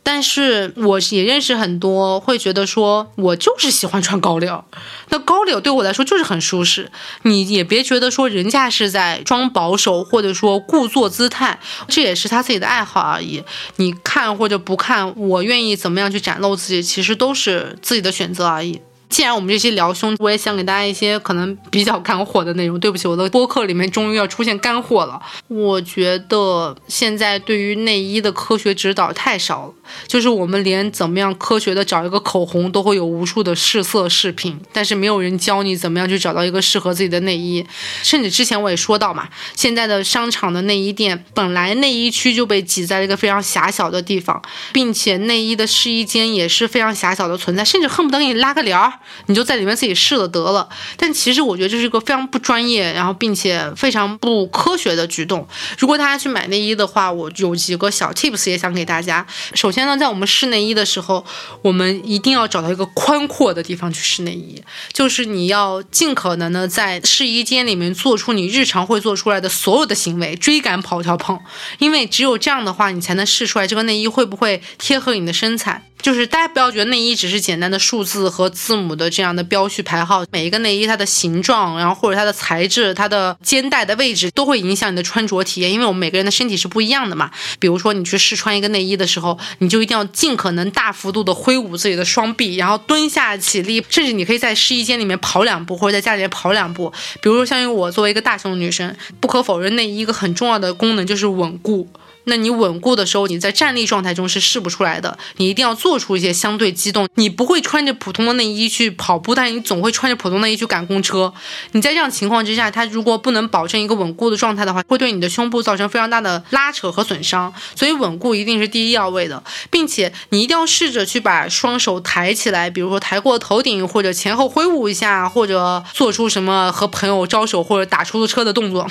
[0.06, 4.62] 但是我也认识很多会觉得说，我就是喜欢穿高领，
[5.08, 6.92] 那高领对我来说就是很舒适。
[7.22, 13.42] 你也别觉得说人家是在装保守，或者说故作姿态，这也是他自己的爱好而已。
[13.76, 18.82] 你看或者不看，我愿意怎么样去展露自己，其实都是自己的选择而已。
[19.14, 22.80] 既然我们这期聊胸，我也想给大家一些可能比较干货的内容。
[22.80, 25.22] 对不起，我的播客里面终于要出现干货了。
[25.46, 29.74] 我觉得现在对于内衣的科学指导太少了，
[30.08, 37.64] 就是我们连怎么样科学的找一个口红都会有无数的试色视频，但是没有人教你怎么样去找到一个适合自己的内衣。
[38.02, 44.42] 甚至之前我也说到嘛，现在的商场的内衣店本来内衣区就被挤在一个非常狭小的地方，
[44.72, 48.94] 并且内衣的试衣间也是非常狭小的存在，甚至恨不得给你拉个帘儿。
[49.26, 55.46] 你就在里面自己试了得了，但其实我觉得这是一个非常不专业，然后并且非常不科学的举动。
[55.78, 59.26] 如果大家去买内衣的话，我有几个小 tips 也想给大家。
[59.54, 61.24] 首先呢，在我们试内衣的时候，
[61.62, 71.38] 我们一定要找到一个宽阔的地方去试内衣，就是你要尽可能的在试衣间里面做出你日常会做出来的所有的行为，追赶、跑、跳、碰，
[71.78, 75.82] 因为只有这样的话，你才能试出来这个内衣会不会贴合你的身材。
[76.02, 87.30] 就是大家不要觉得内衣只是简单的数字和字母的这样的标序排号，每一个内衣它的形状，然后或者它的材质、它的肩带的位置都会影响你的穿着体验，因为我们每个人的身体是不一样的嘛。
[87.58, 96.92] 比如说你去试穿一个内衣的时候，你就一定要尽可能大幅度的挥舞自己的双臂，然后蹲下起立，甚至你可以在试衣间里面跑两步，或者在家里面跑两步。
[97.20, 101.88] 比如说像我作为一个大胸女生，不可否认内衣一个很重要的功能就是稳固。
[102.24, 105.16] 那你稳固的时候，你在站立状态中是试不出来的。
[105.36, 107.08] 你一定要做出一些相对机动。
[107.16, 111.32] 你不会穿着普通的内衣去跑步，但是你总会穿着普通内衣去赶公车。
[111.72, 117.52] 你在这样情况之下，它如果不能保证一个稳固的状态的话，会对你的胸部造成非常大的拉扯和损伤。
[117.74, 128.86] 所以稳固一定是第一要位的，并且你一定要试着去把双手抬起来，比如说抬过头顶，或者前后挥舞一下，或者做出什么和朋友招手或者打出租车的动作，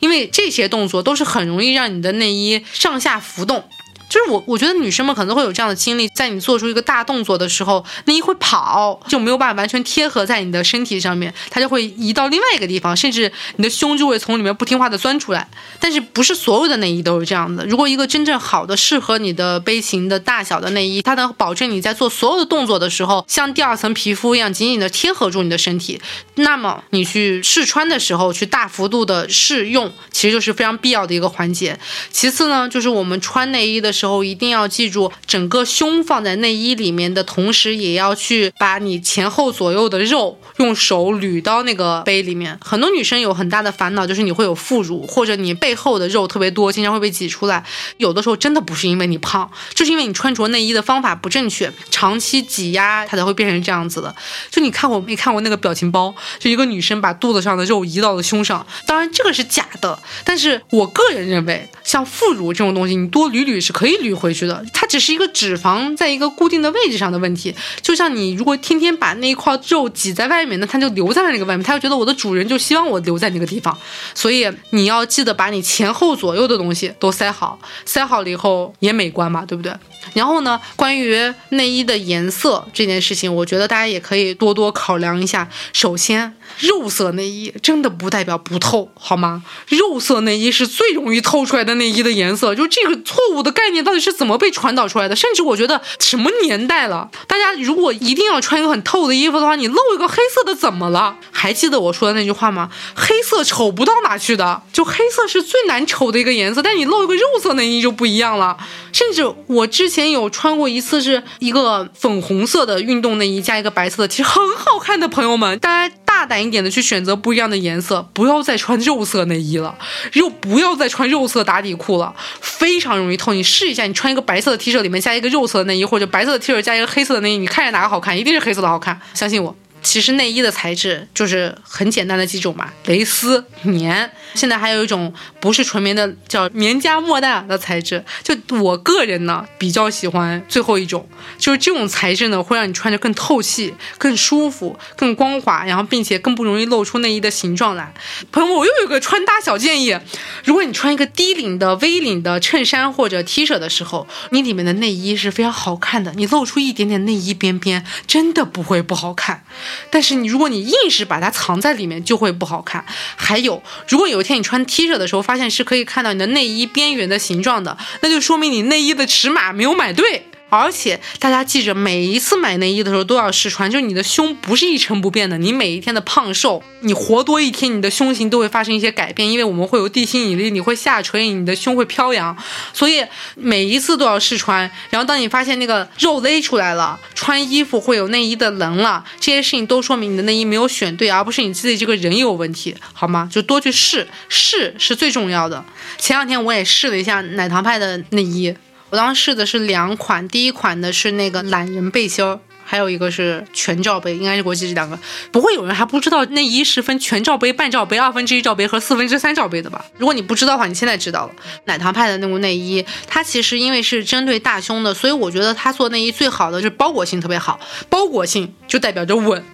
[0.00, 2.64] 因为这些动作都是很容易让你的内衣。
[2.78, 3.68] 上下浮动。
[4.08, 15.46] 就是我，我觉得女生们可能会有这样的经历，在你做出一个大动作的时候，内衣会跑，就没有办法完全贴合在你的身体上面，它就会移到另外一个地方，甚至你的胸就会从里面不听话的钻出来。
[15.78, 17.66] 但是不是所有的内衣都是这样的。
[17.66, 26.00] 如果一个真正好的、适合你的杯型的大小的内衣，它能保证你在做所有的动作的时候，像第二层皮肤一样紧紧的贴合住你的身体，
[26.36, 31.78] 那么你去试穿的时候，去大幅度的试用，其实就是非常必要的一个环节。
[32.10, 33.92] 其次呢，就是我们穿内衣的。
[33.98, 42.56] 时候一定要记住，整个胸放在内衣里面的同时，也要去把你前后左右的肉用手捋到那个杯里面。
[42.62, 47.64] 很多女生有很大的烦恼，就是你会有副乳，或者你背后的肉特别多，经常会被挤出来。
[47.96, 54.14] 有的时候真的不是因为你胖，就是因为你穿着内衣的方法不正确，长期挤压它才会变成这样子的。
[54.50, 56.14] 就你看我没看过那个表情包？
[56.38, 63.87] 就一个女生把肚子上的肉移到了胸上，当然这个是假的，但是我个人认为，像副乳这种东西，你多捋捋是可以。
[63.88, 67.54] 可以捋回去的，它只是一个脂肪在一个固定的位置上的问题。
[67.80, 73.76] 就像你如果天天把那一块肉挤在外面，那它就留在了那个外面，它就觉得我的主人就希望我留在那个地方。
[74.14, 79.72] 所以你要记得把你前后左右的东西都塞好，塞好了以后也美观嘛，对不对？
[80.12, 85.48] 然后呢，关于内衣的颜色这件事情，我觉得大家也可以多多考量一下。
[85.72, 89.42] 首先，肉色内衣真的不代表不透，好吗？
[89.68, 95.16] 肉色内衣是最容易透出来的内衣的颜色，就这个错误的概念到底是怎么被传导出来的？
[95.16, 101.16] 甚至我觉得什么年代了，大家如果一定要穿一个很透的衣服的话，你露一个黑色的怎么了？
[101.32, 102.70] 还记得我说的那句话吗？
[102.94, 108.56] 黑色丑不到哪去的，就黑色是最难丑的一个颜色，但你露一个肉色内衣就不一样了。
[108.92, 115.08] 甚至我之前有穿过一次，是一个粉红色的运动内衣加一个白色的，其实很好看的。
[115.08, 119.72] 朋友们，大家大胆一点的去选择不一样的颜色，不要再穿肉色内衣了，
[120.14, 123.32] 又不要再穿肉色打底裤了，非常容易透。
[123.32, 128.18] 你试一下，你穿一个白色的 T 恤里面加一个肉色的内衣，或者白色的 T 恤加一个黑色的内衣，你看着哪个好看？
[128.18, 129.54] 一定是黑色的好看，相信我。
[129.82, 138.04] 其实内衣的材质就是很简单的几种嘛，蕾丝、棉，现在还有一种不是纯棉的，叫棉加莫代尔的材质。
[138.22, 141.08] 就我个人呢，比较喜欢最后一种，
[141.38, 147.92] 就是这种材质呢，会让你穿着更透气、更舒服、更光滑，然后并且更不容易露出内衣的形状来。
[148.32, 149.96] 朋友们，我又有个穿搭小建议：
[150.44, 159.44] 如果你穿一个低领的 V 领的衬衫或者 T 恤的时候，你里面的内衣是非常好看的，你露出一点点内衣边边，真的不会不好看。
[159.90, 162.84] 但是你如果你硬是把它藏在里面，就会不好看。
[163.16, 170.24] 还有，如果有一天你穿 T 恤的时候，发现是可以看到你的内衣边缘的形状的，那就说明你内衣的尺码没有买对。
[170.50, 182.36] 而且大家记着，每一次买内衣的时候都要试穿，就是你的胸不是一成不变的，你每一天的胖瘦，你活多一天，你的胸型都会发生一些改变，因为我们会有地心引力，你会下垂，你的胸会飘扬，
[182.72, 184.70] 所以每一次都要试穿。
[184.90, 193.28] 然后当你发现那个肉勒出来了，穿衣服会有内衣的棱了，这些事情都说明你的内衣没有选对，而不是你自己这个人有问题，好吗？
[193.30, 195.62] 就多去试，试是最重要的。
[195.98, 198.54] 前两天我也试了一下奶糖派的内衣。
[198.90, 204.98] 我当时试的是两款，第一款的是那个懒人背心儿，还有一个是全罩杯，应该是国际这两个。
[205.30, 209.84] 不会有人还不知道内衣是分全罩杯、半罩杯、二分之一罩杯和四分之三罩杯的吧？
[209.98, 211.32] 如果你不知道的话，你现在知道了。
[211.66, 217.60] 奶糖派的那种内衣，它其实因为是针对大胸的，所以我觉得它做内衣最好的就是包裹性特别好，
[217.90, 219.44] 包裹性就代表着稳。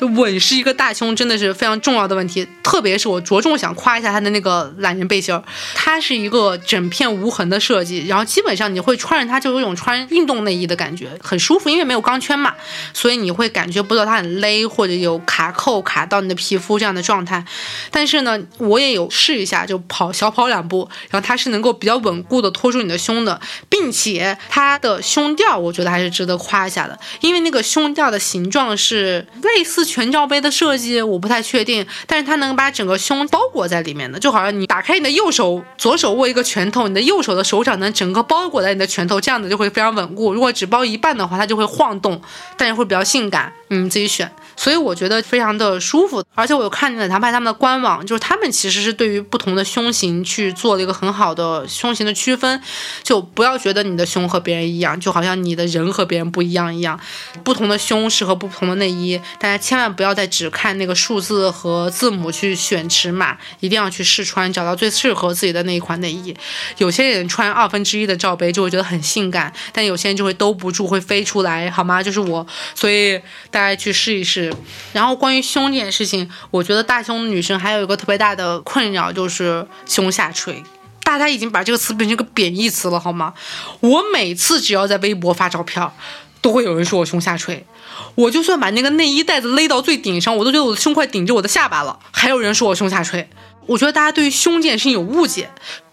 [0.00, 5.44] 就稳是一个大胸真的是非常重要的问题，特别是我着重想夸一下它的那个懒人背心儿，
[5.74, 12.54] 它是一个整片无痕的设计，然后基本上你会穿着它就有种穿运动内衣的感觉，很舒服，因为没有钢圈嘛，
[12.94, 17.44] 所以你会感觉不到它很勒或者有卡扣卡到你的皮肤这样的状态。
[17.90, 23.38] 但是呢，我也有试一下，就跑小跑两步，然后它是能够比较稳固的托住你的胸的，
[23.68, 29.89] 并且它的胸吊我觉得还是值得夸一下的，因为那个胸吊的形状是类似。
[29.90, 40.32] 全罩杯的设计我不太确定，但是它能把整个胸包裹在里面的，就好像你打开你的右手，左手握一个拳头，你的右手的手掌能整个包裹在你的拳头，这样子就会非常稳固。
[40.32, 42.22] 如果只包一半的话，它就会晃动，
[42.56, 43.52] 但是会比较性感。
[43.70, 44.30] 嗯，自己选。
[44.56, 52.60] 所以我觉得非常的舒服，而且我又看奶糖派他们的官网，就是他们其实是对于不同的胸型去做了一个很好的胸型的区分，
[53.02, 56.98] 就不要觉得你的胸和别人一样，就好像你的人和别人不一样一样，
[57.42, 66.34] 不同的胸适合不同的内衣，大家千万不要再只看那个数字和字母去选尺码，一定要去试穿，找到最适合自己的那一款内衣。
[66.76, 72.02] 有些人穿二分之一的罩杯就会觉得很性感，但有些人就会兜不住，会飞出来，好吗？
[72.02, 73.18] 就是我，所以
[73.50, 74.39] 大家去试一试。
[74.92, 80.62] 然后关于胸这件事情，我觉得大胸女生还有一个特别大的困扰就是胸下垂。
[81.02, 83.34] 大家已经把这个词变成一个贬义词了，好吗？
[83.80, 85.90] 我每次只要在微博发照片，
[86.40, 87.66] 都会有人说我胸下垂。
[88.14, 93.28] 我就算把那个内衣带子勒到最顶上，我都觉得我的胸快顶着我的下巴了，还有人说我胸下垂。
[93.66, 95.50] 我觉得大家对于胸这件事情有误解。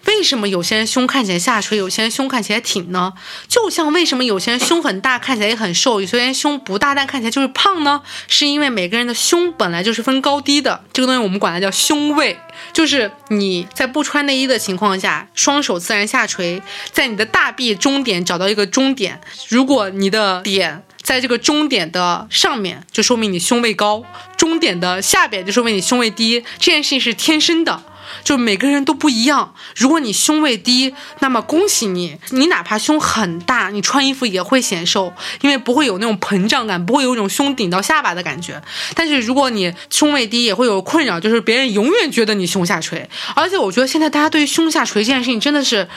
[0.07, 3.13] 为什么有些人胸看起来下垂，有些人胸看起来挺呢？
[3.47, 8.01] 就像为什么有些人胸很大，看起来也很瘦，有些人胸不大，但看起来就是胖呢？
[8.27, 12.39] 是因为每个人的胸本来就是分高低的，这个东西我们管它叫胸位，
[12.73, 24.01] 就是你在不穿内衣的情况下，双手自然下垂，在你的大臂中点找到一个中点，如果你的点在这个中点的上面，就说明你胸位高；
[24.37, 26.43] 中点的下边就说明你胸位低。
[26.59, 27.83] 这件事情是天生的。
[28.23, 29.53] 就每个人都不一样。
[29.75, 38.61] 如果你胸位低，那么恭喜你，你哪怕胸很大，你穿衣服也会显瘦，因为不会有那种膨胀感，不会有一种胸顶到下巴的感觉。
[38.93, 43.09] 但是如果你胸位低，也会有困扰，就是别人永远觉得你胸下垂。
[43.35, 45.87] 而且我觉得现在大家对于胸下垂这件事情真的是。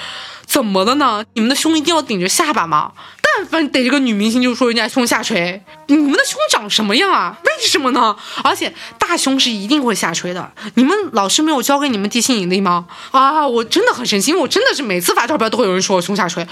[0.51, 1.25] 怎么了呢？
[1.35, 2.91] 你们的胸一定要顶着下巴吗？
[3.23, 7.39] 但凡逮着个女明星就说人家胸下垂，你们的胸长什么样啊？
[7.45, 8.17] 为什么呢？
[8.43, 10.53] 而且大胸是一定会下垂的。
[10.75, 12.87] 你们老师没有教给你们地心引力吗？
[13.13, 16.45] 啊，我真的很生气，因为我真的是每次发照片都会有人说我胸下垂。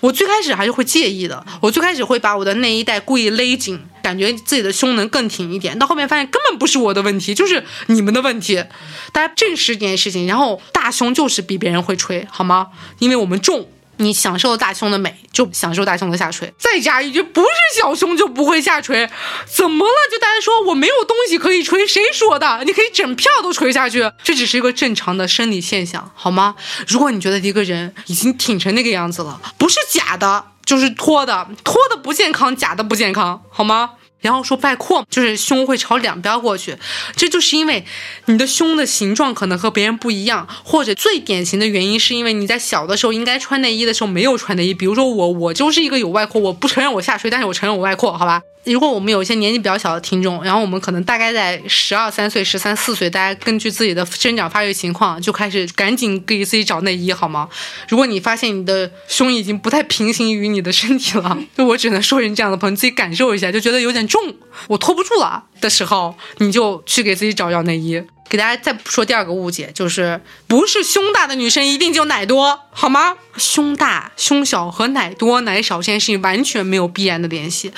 [0.00, 5.78] 我最开始还是会介意的，我最开始会把我的内衣带故意勒紧，感觉自己的胸能更挺一点。
[5.78, 8.64] 到后面发现根本不是我的问题，就是你们的问题。
[9.12, 12.66] 大家正视这件事情，然后大胸就是比别人会垂，好吗？
[12.98, 13.40] 因为我们。
[13.44, 13.68] 重，
[13.98, 16.52] 你享受大胸的美，就享受大胸的下垂。
[16.58, 19.08] 再加一句，不是小胸就不会下垂，
[19.46, 19.92] 怎么了？
[20.10, 22.64] 就大家说我没有东西可以垂，谁说的？
[22.64, 26.56] 你可以整票都垂下去，这只是一个正常的生理现象，好吗？
[26.88, 33.90] 如果你觉得一个人已经挺成那个样子了，不是假的，就是托的，托的不健康，假的不健康，好吗？
[34.24, 36.74] 然后说外扩，就是胸会朝两边过去，
[37.14, 37.84] 这就是因为
[38.24, 44.72] 你的胸的形状可能和别人不一样，或者最典型的原因是因为你在小的时候应该穿内衣的时候没有穿内衣。
[44.72, 48.40] 比如说我，我就是一个有外扩，我不承认我下垂，但是我承认我外扩，好吧？
[48.64, 57.46] 如果我们有一些年纪比较小的听众，然后我们可能大概在十二三岁、十三四岁，大家根据自己的生长发育情况就开始赶紧给自己找内衣，好吗？
[57.90, 64.36] 如果你发现你的胸已经不太平行于你的身体了， 就我只能说人这样的朋友自己感受一下，就觉得有点重，
[64.68, 68.00] 我拖不住了的时候，你就去给自己找找内衣。
[68.28, 73.16] 给大家再说第二个误解，就是不是胸大的女生一定就奶多，好吗？
[73.36, 77.72] 胸大、胸小和奶多、奶少这件事情完全没有必然的联系。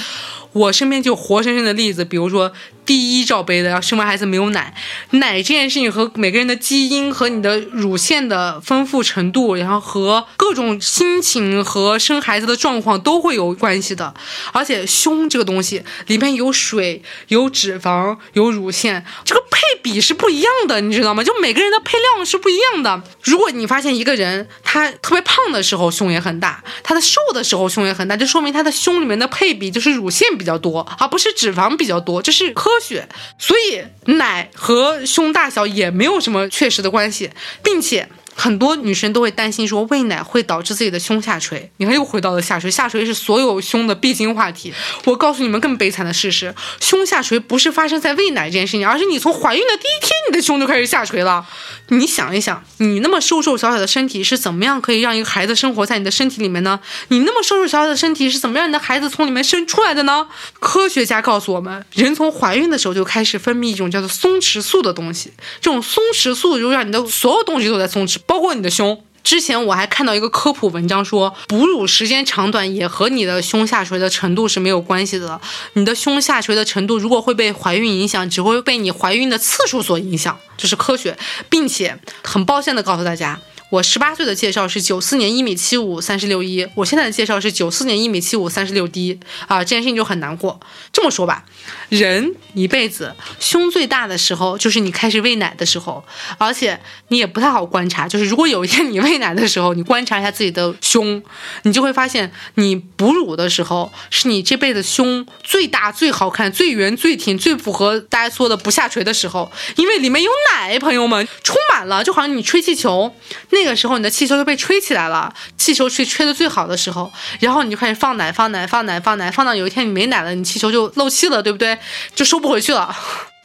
[0.57, 2.51] 我身边就活生生的例子，比如说
[2.87, 4.75] 第一罩杯的，要生完孩子没有奶，
[5.11, 14.15] 奶这件事情和每个人的基因和你的乳腺的丰富程度，然后和各种心情和生孩子的状况都会有关系的。
[14.53, 21.23] 而且胸这个东西里面有水、有脂肪、有乳腺，这个配比是不一样的，你知道吗？
[21.23, 23.03] 就每个人的配量是不一样的。
[23.23, 33.09] 如果你发现一个人他特别胖的时候胸也很大，他的瘦的时候胸也很大，就说明他的胸里面的配比就是乳腺比比较多，而不是脂肪比较多，这是科学。
[33.37, 33.83] 所以
[34.13, 37.33] 奶和胸大小也没有什么确实的关系，
[37.65, 38.09] 并且。
[38.37, 44.73] 很多女生都会担心说喂奶会导致自己的胸下垂，你看又回到了下垂，下垂是所有胸的必经话题。
[45.07, 51.47] 我告诉你们更悲惨的事实，胸下垂不是发生在喂奶这件事情，而是你从怀孕的第一天，你的胸就开始下垂了。
[51.89, 56.79] 你想一想，你那么瘦瘦小小的身体是怎么样可以让一个孩子生活在你的身体里面呢？
[57.09, 60.27] 你那么瘦瘦小小的身体是怎么让你的孩子从里面生出来的呢？
[60.61, 69.03] 科学家告诉我们，人从怀孕的时候就开始分泌一种叫做松弛素的东西，这种松弛素就让你的所有东西都在松弛，包括你的胸。
[69.23, 75.41] 之前我还看到一个科普文章说，哺乳时间长短也和你的胸下垂的程度是没有关系的。
[75.73, 81.19] 你的胸下垂的程度如果会被怀孕影响，只会被你怀孕的次数所影响，这是科学，
[81.49, 83.41] 并且很抱歉的告诉大家。
[83.69, 90.61] 我十八岁的介绍是九四年一米七五三十六一，我现在的介绍是九四年一米七五三十六 D 啊，这件事情就很难过。
[90.93, 91.45] 这么说吧，
[91.89, 96.05] 人一辈子胸最大的时候就是你开始喂奶的时候，
[96.39, 98.07] 而且你也不太好观察。
[98.07, 101.21] 就是如果有一天你喂奶的时候，你观察一下自己的胸，
[101.63, 113.13] 你就会发现你哺乳的时候是你这辈子胸最大、最好看、最圆、最挺、最符合大家说的不下垂的时候，因为里面有奶，朋友们充满了，就好像你吹气球。
[113.57, 121.79] 那个时候，你的气球就被吹起来了，气球吹吹的最好的时候，然后你就开始放奶，放奶，放奶，放奶，放到有一天你没奶了，你气球就漏气了，对不对？
[122.15, 122.95] 就收不回去了。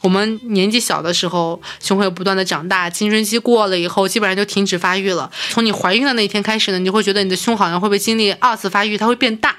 [0.02, 5.30] 我们年纪小的时候，胸会不断的长大，青春期过了以后，基本上就停止发育了。
[5.50, 9.54] 从你怀孕的那一天开始呢，你就会觉得你的胸好像会被经历二次发育，它会变大。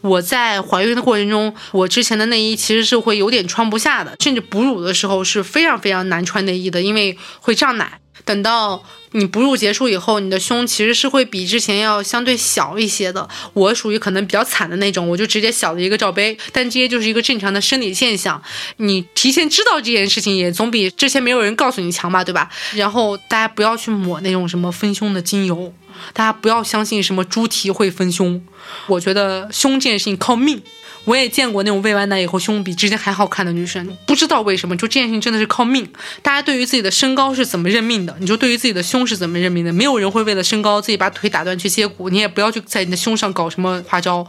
[0.00, 7.98] 我在怀孕的过程中，我之前的内衣其实是会有点穿不下的，甚至哺乳的时候是非常非常难穿内衣的，因为会胀奶。
[8.24, 8.82] 等到
[9.12, 13.28] 你哺乳结束以后，你的胸其实是会比之前要相对小一些的。
[13.54, 16.36] 我属于可能比较惨的那种，我就直接小了一个罩杯。
[16.52, 18.40] 但这些就是一个正常的生理现象。
[18.76, 22.48] 你提前知道这件事情，也总比之前没有人告诉你强吧，对吧？
[22.74, 25.72] 然后大家不要去抹那种什么丰胸的精油，
[26.12, 28.42] 大家不要相信什么猪蹄会丰胸。
[28.86, 30.62] 我觉得胸这件事情靠命。
[31.04, 35.88] 我也见过那种喂完奶以后胸比之前还好看的女生，不知道为什么，就这件事情真的是靠命。
[36.20, 38.14] 大家对于自己的身高是怎么认命的？
[38.20, 39.72] 你就对于自己的胸是怎么认命的？
[39.72, 44.26] 没有人会为了身高自己把腿打断去接骨，你也不要去在你的胸上搞什么花招。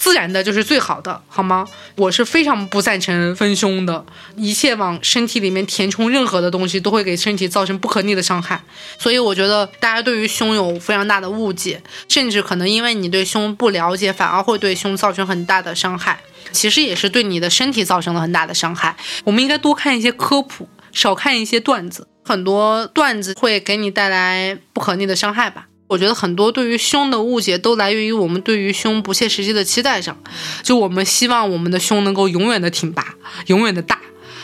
[0.00, 1.68] 自然的就是最好的，好吗？
[1.96, 4.02] 我是非常不赞成丰胸的，
[4.34, 8.62] 一切往身体里面填充任何的东西，都会给身体造成不可逆的伤害。
[8.98, 16.18] 所以我觉得大家对于胸有非常大的误解，甚至可能因为你对胸不了解，反而会对胸造成很大的伤害。
[16.50, 18.96] 其实也是对你的身体造成了很大的伤害。
[19.24, 22.08] 我们应该多看一些科普，少看一些段子。
[22.24, 25.66] 很多段子会给你带来不可逆的伤害吧。
[25.90, 30.16] 我觉得很多对于胸的误解都来源于我们对于胸不切实际的期待上，
[30.62, 33.16] 就我们希望我们的胸能够永远的挺拔，
[33.46, 33.98] 永远的大。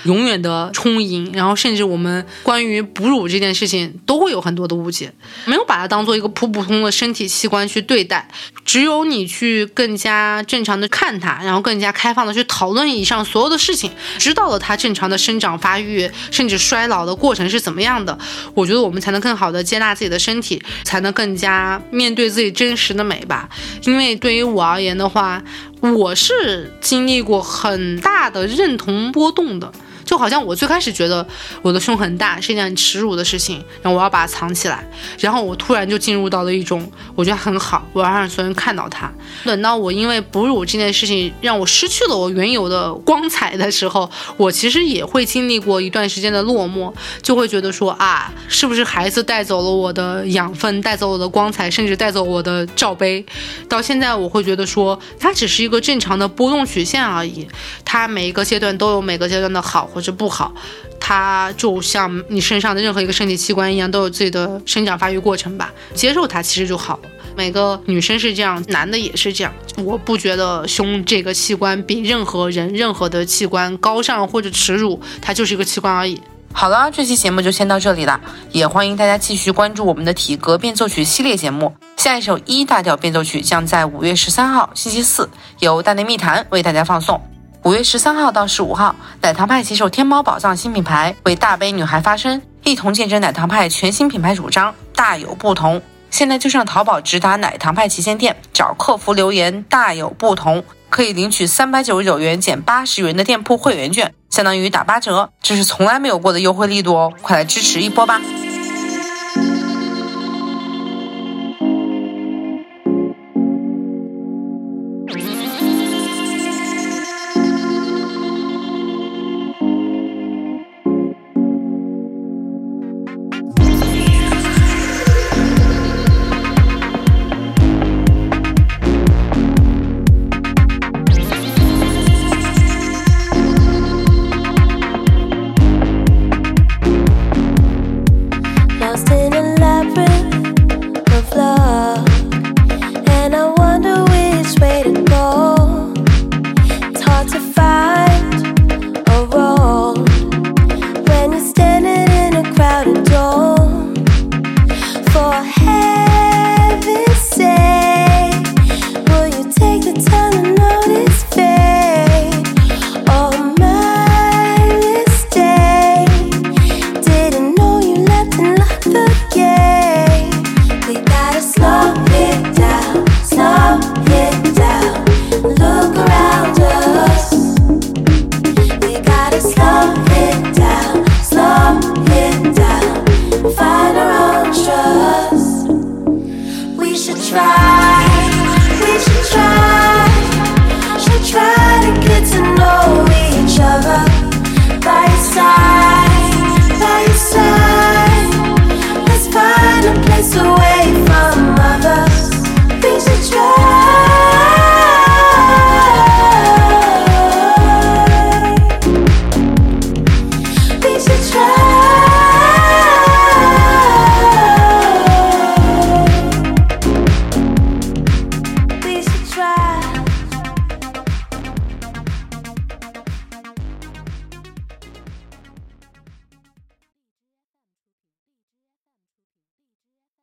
[0.06, 5.12] 永远的充盈，然后甚至我们关于哺乳这件事情都会有很多的误解，
[5.44, 8.28] 没有把它当做一个普普通通的身体器官去对待。
[8.64, 18.18] 只有你去更加正常的看它，然后更加开放的去讨论以上所有的事情，知道了它正常的生长发育，甚至衰老的过程是怎么样的，
[18.54, 23.48] 我觉得我们才能更好的接纳自己的身体，才能更加面对自己真实的美吧。
[23.84, 25.42] 因为对于我而言的话，
[25.80, 29.72] 我是经历过很大的认同波动的。
[30.06, 31.26] 就好像我最开始觉得
[31.60, 34.88] 我的胸很大是一件耻辱的事情，然后我要把它藏起来，
[35.18, 39.12] 然后我突然就进入到了一种我觉得很好，我要让所有人看到它。
[39.44, 53.26] 等到我因为哺乳这件事情让我失去了我原有的光彩的时候，我其实也会经历过一段时间的落寞，就会觉得说啊，是不是孩子带走了我的养分，带走我的光彩，甚至带走我的罩杯？
[53.68, 57.44] 到现在我会觉得说，它只是一个正常的波动曲线而已，
[57.84, 59.90] 它每一个阶段都有每个阶段的好。
[59.96, 60.52] 或者不好，
[61.00, 65.72] 它就像你身上的任何一个身体器官一样，都有自己的生长发育过程吧。
[65.94, 67.08] 接受它其实就好了。
[67.34, 69.50] 每个女生是这样，男的也是这样。
[69.78, 76.20] 我不觉得胸这个器官比任何人、任何的器官高尚或者耻辱，它就是一个器官而已。
[76.52, 78.20] 好了，这期节目就先到这里了，
[78.52, 81.74] 也欢迎大家继续关注我们的体格变奏曲系列节目。
[81.96, 85.30] 下一首 E 大调变奏曲将在五月十三号星期四
[85.60, 87.35] 由大内密谈为大家放送。
[87.66, 95.82] 五月十三号到十五号，奶糖派携手天猫宝藏新品牌，为大杯女孩发声，一同见证奶糖派全新品牌主张大有不同。
[96.08, 107.12] 现在就上淘宝直达奶糖派旗舰店，找客服留言“大有不同”，可以领取三百九十九元减八十元的店铺会员券，相当于打八折，这是从来没有过的优惠力度哦！
[107.20, 108.20] 快来支持一波吧！